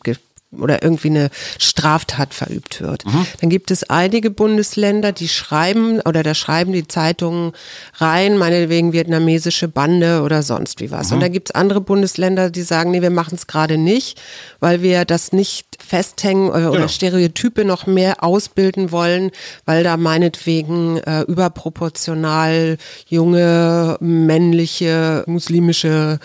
oder 0.53 0.83
irgendwie 0.83 1.09
eine 1.09 1.31
Straftat 1.59 2.33
verübt 2.33 2.81
wird. 2.81 3.05
Mhm. 3.05 3.27
Dann 3.41 3.51
gibt 3.51 3.71
es 3.71 3.85
einige 3.91 4.31
Bundesländer, 4.31 5.13
die 5.13 5.29
schreiben 5.29 6.01
oder 6.01 6.23
da 6.23 6.35
schreiben 6.35 6.73
die 6.73 6.87
Zeitungen 6.89 7.53
rein, 7.97 8.39
meinetwegen 8.39 8.93
vietnamesische 8.93 9.69
Bande 9.69 10.23
oder 10.23 10.43
sonst 10.43 10.81
wie 10.81 10.87
Mhm. 10.87 10.91
was. 10.93 11.13
Und 11.13 11.21
dann 11.21 11.33
gibt 11.33 11.51
es 11.51 11.55
andere 11.55 11.81
Bundesländer, 11.81 12.51
die 12.51 12.63
sagen, 12.63 12.93
nee, 12.93 13.03
wir 13.03 13.11
machen 13.11 13.35
es 13.35 13.47
gerade 13.47 13.77
nicht, 13.77 14.21
weil 14.61 14.83
wir 14.83 15.05
das 15.05 15.33
nicht 15.33 15.67
festhängen 15.85 16.49
oder, 16.49 16.71
oder 16.71 16.77
Genau. 16.79 16.89
Stereotype 16.89 17.65
noch 17.65 17.87
mehr 17.87 18.23
ausbilden 18.25 18.93
wollen, 18.93 19.31
weil 19.67 19.83
da 19.85 19.97
meinetwegen 19.97 20.99
äh, 20.99 21.23
überproportional 21.23 22.79
junge, 23.09 23.97
männliche, 24.01 25.25
muslimische, 25.27 26.19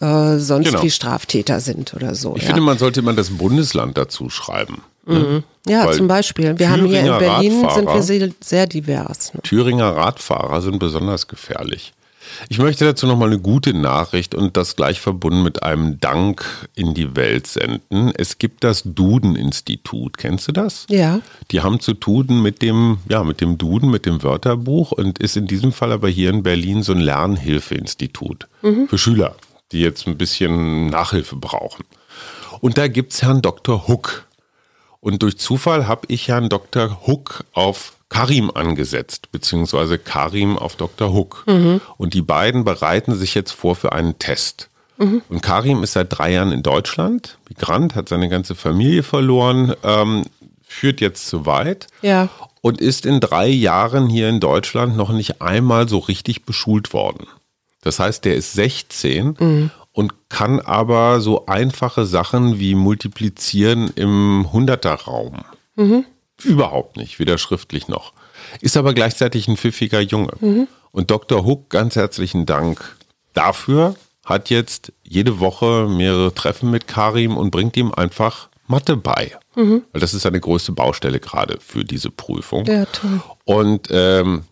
äh, 0.00 0.36
sonst 0.38 0.66
Genau. 0.68 0.82
wie 0.82 0.90
Straftäter 0.90 1.60
sind 1.60 1.94
oder 1.94 2.14
so. 2.14 2.36
Ich 2.36 2.42
ja. 2.42 2.48
finde, 2.48 2.62
man 2.62 2.78
sollte 2.78 3.00
immer 3.00 3.12
das 3.14 3.30
Bundesland 3.54 3.96
dazu 3.96 4.30
schreiben. 4.30 4.82
Ne? 5.06 5.44
ja, 5.68 5.86
weil 5.86 5.94
zum 5.94 6.08
Beispiel. 6.08 6.58
Wir 6.58 6.70
haben 6.70 6.86
hier 6.86 7.00
in 7.00 7.06
Thüringer 7.06 7.18
Berlin 7.18 7.66
sind 7.72 7.88
wir 7.88 8.32
sehr, 8.40 8.66
divers. 8.66 9.32
Ne? 9.32 9.42
Thüringer 9.42 9.94
Radfahrer 9.94 10.60
sind 10.60 10.80
besonders 10.80 11.28
gefährlich. 11.28 11.92
Ich 12.48 12.58
möchte 12.58 12.84
dazu 12.84 13.06
nochmal 13.06 13.28
eine 13.28 13.38
gute 13.38 13.74
Nachricht 13.74 14.34
und 14.34 14.56
das 14.56 14.74
gleich 14.74 14.98
verbunden 14.98 15.44
mit 15.44 15.62
einem 15.62 16.00
Dank 16.00 16.44
in 16.74 16.94
die 16.94 17.14
Welt 17.14 17.46
senden. 17.46 18.12
Es 18.16 18.38
gibt 18.38 18.64
das 18.64 18.82
Duden-Institut. 18.84 20.18
Kennst 20.18 20.48
du 20.48 20.52
das? 20.52 20.86
Ja. 20.88 21.20
Die 21.52 21.60
haben 21.60 21.78
zu 21.78 21.94
tun 21.94 22.42
mit 22.42 22.60
dem, 22.60 22.98
ja, 23.08 23.22
mit 23.22 23.40
dem 23.40 23.56
Duden, 23.56 23.90
mit 23.90 24.06
dem 24.06 24.22
Wörterbuch 24.22 24.90
und 24.90 25.20
ist 25.20 25.36
in 25.36 25.46
diesem 25.46 25.70
Fall 25.70 25.92
aber 25.92 26.08
hier 26.08 26.30
in 26.30 26.42
Berlin 26.42 26.82
so 26.82 26.92
ein 26.92 27.00
Lernhilfeinstitut 27.00 28.48
für 28.88 28.98
Schüler, 28.98 29.36
die 29.70 29.80
jetzt 29.80 30.08
ein 30.08 30.16
bisschen 30.16 30.86
Nachhilfe 30.86 31.36
brauchen. 31.36 31.84
Und 32.60 32.78
da 32.78 32.88
gibt's 32.88 33.22
Herrn 33.22 33.42
Dr. 33.42 33.88
Huck. 33.88 34.26
Und 35.00 35.22
durch 35.22 35.38
Zufall 35.38 35.86
habe 35.86 36.06
ich 36.08 36.28
Herrn 36.28 36.48
Dr. 36.48 37.06
Huck 37.06 37.44
auf 37.52 37.92
Karim 38.08 38.50
angesetzt, 38.54 39.32
beziehungsweise 39.32 39.98
Karim 39.98 40.56
auf 40.56 40.76
Dr. 40.76 41.12
Huck. 41.12 41.44
Und 41.96 42.14
die 42.14 42.22
beiden 42.22 42.64
bereiten 42.64 43.14
sich 43.14 43.34
jetzt 43.34 43.52
vor 43.52 43.76
für 43.76 43.92
einen 43.92 44.18
Test. 44.18 44.70
Und 45.28 45.42
Karim 45.42 45.82
ist 45.82 45.94
seit 45.94 46.16
drei 46.16 46.32
Jahren 46.32 46.52
in 46.52 46.62
Deutschland, 46.62 47.38
Migrant, 47.48 47.96
hat 47.96 48.08
seine 48.08 48.28
ganze 48.28 48.54
Familie 48.54 49.02
verloren, 49.02 49.74
ähm, 49.82 50.22
führt 50.62 51.00
jetzt 51.00 51.26
zu 51.26 51.46
weit. 51.46 51.88
Ja. 52.00 52.28
und 52.64 52.80
ist 52.80 53.04
in 53.04 53.20
drei 53.20 53.46
Jahren 53.48 54.08
hier 54.08 54.30
in 54.30 54.40
Deutschland 54.40 54.96
noch 54.96 55.10
nicht 55.10 55.42
einmal 55.42 55.86
so 55.86 55.98
richtig 55.98 56.46
beschult 56.46 56.94
worden. 56.94 57.26
Das 57.82 57.98
heißt, 57.98 58.24
der 58.24 58.36
ist 58.36 58.54
16 58.54 59.36
mhm. 59.38 59.70
Und 59.94 60.28
kann 60.28 60.60
aber 60.60 61.20
so 61.20 61.46
einfache 61.46 62.04
Sachen 62.04 62.58
wie 62.58 62.74
multiplizieren 62.74 63.90
im 63.94 64.52
Hunderterraum. 64.52 65.44
Mhm. 65.76 66.04
Überhaupt 66.42 66.96
nicht, 66.96 67.20
weder 67.20 67.38
schriftlich 67.38 67.86
noch. 67.86 68.12
Ist 68.60 68.76
aber 68.76 68.92
gleichzeitig 68.92 69.46
ein 69.46 69.56
pfiffiger 69.56 70.00
Junge. 70.00 70.32
Mhm. 70.40 70.68
Und 70.90 71.12
Dr. 71.12 71.44
Hook, 71.44 71.70
ganz 71.70 71.94
herzlichen 71.94 72.44
Dank 72.44 72.96
dafür, 73.34 73.94
hat 74.24 74.50
jetzt 74.50 74.92
jede 75.04 75.38
Woche 75.38 75.86
mehrere 75.88 76.34
Treffen 76.34 76.72
mit 76.72 76.88
Karim 76.88 77.36
und 77.36 77.52
bringt 77.52 77.76
ihm 77.76 77.92
einfach 77.92 78.48
Mathe 78.66 78.96
bei. 78.96 79.32
Mhm. 79.54 79.82
Weil 79.92 80.00
das 80.00 80.12
ist 80.12 80.22
seine 80.22 80.40
größte 80.40 80.72
Baustelle 80.72 81.20
gerade 81.20 81.58
für 81.60 81.84
diese 81.84 82.10
Prüfung. 82.10 82.64
Ja, 82.66 82.84
toll. 82.86 83.22
Und 83.44 83.88
ähm, 83.92 84.42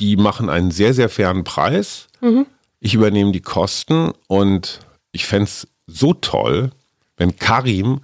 die 0.00 0.16
machen 0.16 0.48
einen 0.48 0.72
sehr, 0.72 0.94
sehr 0.94 1.08
fairen 1.08 1.44
Preis. 1.44 2.08
Mhm. 2.20 2.46
Ich 2.84 2.92
übernehme 2.92 3.32
die 3.32 3.40
Kosten 3.40 4.12
und 4.26 4.80
ich 5.10 5.24
fände 5.24 5.44
es 5.44 5.66
so 5.86 6.12
toll, 6.12 6.70
wenn 7.16 7.34
Karim 7.36 8.00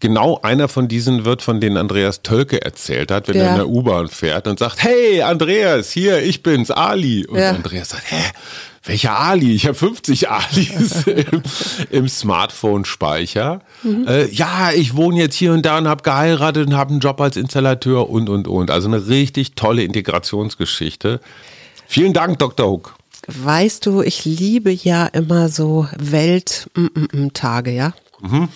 genau 0.00 0.40
einer 0.42 0.66
von 0.66 0.88
diesen 0.88 1.24
wird, 1.24 1.42
von 1.42 1.60
denen 1.60 1.76
Andreas 1.76 2.22
Tölke 2.24 2.60
erzählt 2.60 3.12
hat, 3.12 3.28
wenn 3.28 3.36
ja. 3.36 3.44
er 3.44 3.50
in 3.50 3.56
der 3.58 3.68
U-Bahn 3.68 4.08
fährt 4.08 4.48
und 4.48 4.58
sagt, 4.58 4.82
hey 4.82 5.22
Andreas, 5.22 5.92
hier, 5.92 6.24
ich 6.24 6.42
bin's, 6.42 6.72
Ali. 6.72 7.24
Und 7.24 7.38
ja. 7.38 7.50
Andreas 7.50 7.90
sagt, 7.90 8.10
hä, 8.10 8.32
welcher 8.82 9.16
Ali? 9.16 9.54
Ich 9.54 9.66
habe 9.66 9.76
50 9.76 10.28
Alis 10.28 11.06
im, 11.06 11.42
im 11.90 12.08
Smartphone-Speicher. 12.08 13.60
Mhm. 13.84 14.08
Äh, 14.08 14.26
ja, 14.32 14.72
ich 14.72 14.96
wohne 14.96 15.20
jetzt 15.20 15.36
hier 15.36 15.52
und 15.52 15.64
da 15.64 15.78
und 15.78 15.86
habe 15.86 16.02
geheiratet 16.02 16.66
und 16.66 16.76
habe 16.76 16.90
einen 16.90 17.00
Job 17.00 17.20
als 17.20 17.36
Installateur 17.36 18.10
und, 18.10 18.28
und, 18.28 18.48
und. 18.48 18.72
Also 18.72 18.88
eine 18.88 19.06
richtig 19.06 19.54
tolle 19.54 19.84
Integrationsgeschichte. 19.84 21.20
Vielen 21.86 22.12
Dank, 22.12 22.40
Dr. 22.40 22.68
Huck. 22.68 22.95
Weißt 23.26 23.86
du, 23.86 24.02
ich 24.02 24.24
liebe 24.24 24.70
ja 24.70 25.06
immer 25.06 25.48
so 25.48 25.88
Welt-Tage, 25.96 27.70
ja? 27.72 27.92
Mhm. 28.20 28.48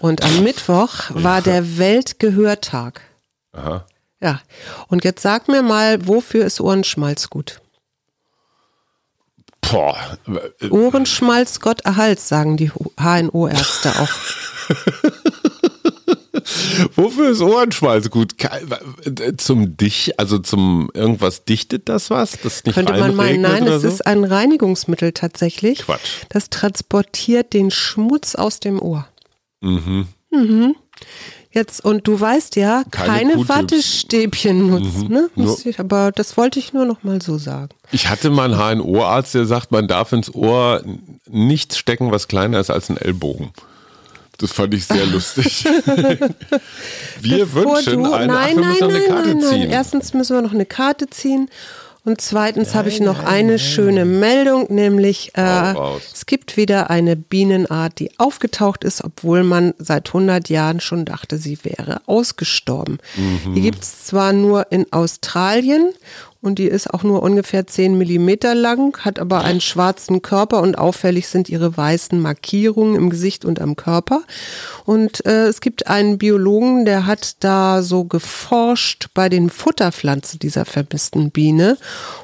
Und 0.00 0.22
am 0.22 0.42
Mittwoch 0.42 1.10
war 1.10 1.42
der 1.42 1.78
Weltgehörtag. 1.78 3.00
Aha. 3.52 3.86
Ja. 4.20 4.40
Und 4.88 5.04
jetzt 5.04 5.22
sag 5.22 5.48
mir 5.48 5.62
mal, 5.62 6.06
wofür 6.06 6.44
ist 6.44 6.60
Ohrenschmalz 6.60 7.30
gut? 7.30 7.60
Boah. 9.60 10.18
Ohrenschmalz, 10.70 11.60
Gott 11.60 11.82
erhalt, 11.82 12.20
sagen 12.20 12.56
die 12.56 12.70
HNO-Ärzte 12.70 13.92
auch. 14.00 14.10
Wofür 16.96 17.30
ist 17.30 17.40
Ohrenschmalz 17.40 18.10
gut? 18.10 18.34
Zum 19.38 19.76
Dich, 19.76 20.18
also 20.18 20.38
zum 20.38 20.90
irgendwas 20.94 21.44
dichtet 21.44 21.88
das 21.88 22.10
was? 22.10 22.38
Das 22.42 22.64
nicht 22.64 22.74
Könnte 22.74 22.92
man 22.92 23.14
meinen, 23.14 23.42
nein, 23.42 23.66
es 23.66 23.82
so? 23.82 23.88
ist 23.88 24.06
ein 24.06 24.24
Reinigungsmittel 24.24 25.12
tatsächlich. 25.12 25.80
Quatsch. 25.80 26.24
Das 26.28 26.50
transportiert 26.50 27.52
den 27.52 27.70
Schmutz 27.70 28.34
aus 28.34 28.60
dem 28.60 28.80
Ohr. 28.80 29.06
Mhm. 29.60 30.06
Mhm. 30.30 30.76
Jetzt, 31.50 31.82
und 31.82 32.06
du 32.06 32.20
weißt 32.20 32.56
ja, 32.56 32.84
keine, 32.90 33.32
keine 33.32 33.48
Wattestäbchen 33.48 34.68
nutzen, 34.68 35.08
mhm. 35.08 35.12
ne? 35.44 35.56
Ich, 35.64 35.80
aber 35.80 36.12
das 36.12 36.36
wollte 36.36 36.58
ich 36.58 36.74
nur 36.74 36.84
noch 36.84 37.02
mal 37.02 37.22
so 37.22 37.38
sagen. 37.38 37.70
Ich 37.90 38.08
hatte 38.08 38.28
mal 38.28 38.52
einen 38.52 38.82
HNO-Arzt, 38.82 39.34
der 39.34 39.46
sagt, 39.46 39.72
man 39.72 39.88
darf 39.88 40.12
ins 40.12 40.32
Ohr 40.34 40.82
nichts 41.26 41.78
stecken, 41.78 42.10
was 42.10 42.28
kleiner 42.28 42.60
ist 42.60 42.70
als 42.70 42.90
ein 42.90 42.98
Ellbogen. 42.98 43.50
Das 44.38 44.52
fand 44.52 44.72
ich 44.72 44.86
sehr 44.86 45.04
lustig. 45.06 45.64
wir 47.20 47.38
Bevor 47.38 47.76
wünschen 47.76 48.04
du, 48.04 48.12
eine, 48.12 48.32
nein, 48.32 48.56
ach, 48.56 48.56
wir 48.56 48.64
nein, 48.64 48.76
nein, 48.80 48.90
eine 48.90 49.06
Karte 49.06 49.34
nein, 49.34 49.40
ziehen. 49.42 49.70
Erstens 49.70 50.14
müssen 50.14 50.36
wir 50.36 50.42
noch 50.42 50.54
eine 50.54 50.66
Karte 50.66 51.10
ziehen. 51.10 51.50
Und 52.04 52.22
zweitens 52.22 52.74
habe 52.74 52.88
ich 52.88 53.00
noch 53.00 53.22
eine 53.24 53.58
schöne 53.58 54.06
Meldung, 54.06 54.72
nämlich 54.72 55.32
äh, 55.34 55.74
es 56.14 56.24
gibt 56.24 56.56
wieder 56.56 56.88
eine 56.88 57.16
Bienenart, 57.16 57.98
die 57.98 58.18
aufgetaucht 58.18 58.82
ist, 58.82 59.04
obwohl 59.04 59.42
man 59.42 59.74
seit 59.78 60.08
100 60.08 60.48
Jahren 60.48 60.80
schon 60.80 61.04
dachte, 61.04 61.36
sie 61.36 61.58
wäre 61.64 62.00
ausgestorben. 62.06 62.98
Mhm. 63.16 63.54
Die 63.54 63.60
gibt 63.60 63.82
es 63.82 64.06
zwar 64.06 64.32
nur 64.32 64.72
in 64.72 64.90
Australien 64.90 65.92
und 66.40 66.58
die 66.60 66.66
ist 66.66 66.92
auch 66.92 67.02
nur 67.02 67.22
ungefähr 67.22 67.66
10 67.66 67.98
Millimeter 67.98 68.54
lang, 68.54 68.96
hat 69.04 69.18
aber 69.18 69.42
einen 69.42 69.60
schwarzen 69.60 70.22
Körper 70.22 70.62
und 70.62 70.78
auffällig 70.78 71.26
sind 71.26 71.48
ihre 71.48 71.76
weißen 71.76 72.20
Markierungen 72.20 72.94
im 72.94 73.10
Gesicht 73.10 73.44
und 73.44 73.60
am 73.60 73.74
Körper. 73.74 74.22
Und 74.84 75.26
äh, 75.26 75.46
es 75.46 75.60
gibt 75.60 75.88
einen 75.88 76.16
Biologen, 76.16 76.84
der 76.84 77.06
hat 77.06 77.36
da 77.40 77.82
so 77.82 78.04
geforscht 78.04 79.08
bei 79.14 79.28
den 79.28 79.50
Futterpflanzen 79.50 80.38
dieser 80.38 80.64
vermissten 80.64 81.30
Biene 81.32 81.76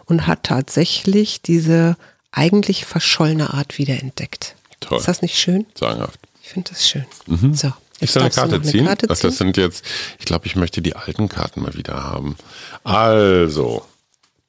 und 0.04 0.28
hat 0.28 0.44
tatsächlich 0.44 1.42
diese 1.42 1.96
eigentlich 2.30 2.84
verschollene 2.84 3.52
Art 3.52 3.78
wiederentdeckt. 3.78 4.54
Toll. 4.78 4.98
Ist 4.98 5.08
das 5.08 5.22
nicht 5.22 5.38
schön? 5.38 5.66
Sagenhaft. 5.74 6.20
Ich 6.42 6.50
finde 6.50 6.70
das 6.70 6.88
schön. 6.88 7.06
Mhm. 7.26 7.54
So. 7.54 7.72
Ich 8.00 8.10
soll 8.10 8.22
eine 8.22 8.30
Karte 8.30 8.62
ziehen? 8.62 8.80
Eine 8.80 8.88
Karte 8.88 9.06
ziehen? 9.06 9.16
Ach, 9.16 9.20
das 9.20 9.38
sind 9.38 9.56
jetzt, 9.56 9.84
ich 10.18 10.24
glaube, 10.24 10.46
ich 10.46 10.56
möchte 10.56 10.82
die 10.82 10.94
alten 10.94 11.28
Karten 11.28 11.62
mal 11.62 11.74
wieder 11.74 12.04
haben. 12.04 12.36
Also, 12.82 13.84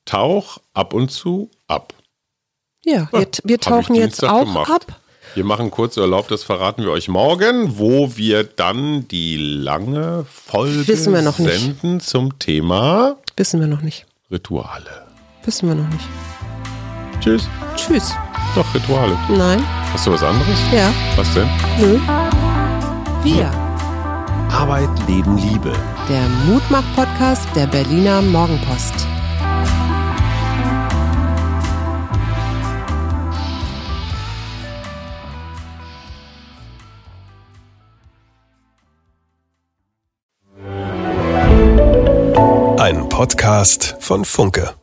tauch 0.06 0.60
ab 0.74 0.94
und 0.94 1.12
zu 1.12 1.50
ab. 1.68 1.94
Ja, 2.84 3.08
wir, 3.12 3.28
wir 3.44 3.60
tauchen 3.60 3.96
jetzt 3.96 4.24
auch 4.24 4.46
gemacht. 4.46 4.72
ab. 4.72 5.00
Wir 5.34 5.44
machen 5.44 5.70
kurz 5.72 5.98
Urlaub, 5.98 6.28
das 6.30 6.44
verraten 6.44 6.84
wir 6.84 6.92
euch 6.92 7.08
morgen, 7.10 7.78
wo 7.78 8.16
wir 8.16 8.44
dann 8.46 9.08
die 9.10 9.36
lange 9.38 10.26
Folge 10.32 10.88
Wissen 10.88 11.14
wir 11.14 11.22
noch 11.24 11.40
nicht. 11.40 11.60
senden 11.60 12.00
zum 12.00 12.40
Thema 12.40 13.18
Wissen 13.36 13.60
wir 13.60 13.68
noch 13.68 13.82
nicht. 13.82 14.06
Rituale. 14.32 15.06
Wissen 15.44 15.68
wir 15.68 15.76
noch 15.76 15.90
nicht. 15.90 16.06
Tschüss. 17.20 17.50
Tschüss. 17.76 18.14
Doch, 18.56 18.74
Rituale. 18.74 19.18
Nein. 19.30 19.62
Hast 19.92 20.08
du 20.08 20.12
was 20.14 20.24
anderes? 20.24 20.58
Ja. 20.74 20.94
Was 21.18 21.34
denn? 21.34 21.50
Nö. 21.80 22.00
Wir. 23.24 23.52
Arbeit, 24.52 24.90
Leben, 25.08 25.38
Liebe. 25.38 25.74
Der 26.08 26.28
Mutmach-Podcast 26.46 27.48
der 27.56 27.68
Berliner 27.68 28.22
Morgenpost. 28.22 29.06
Podcast 43.16 43.96
von 44.02 44.26
Funke. 44.26 44.76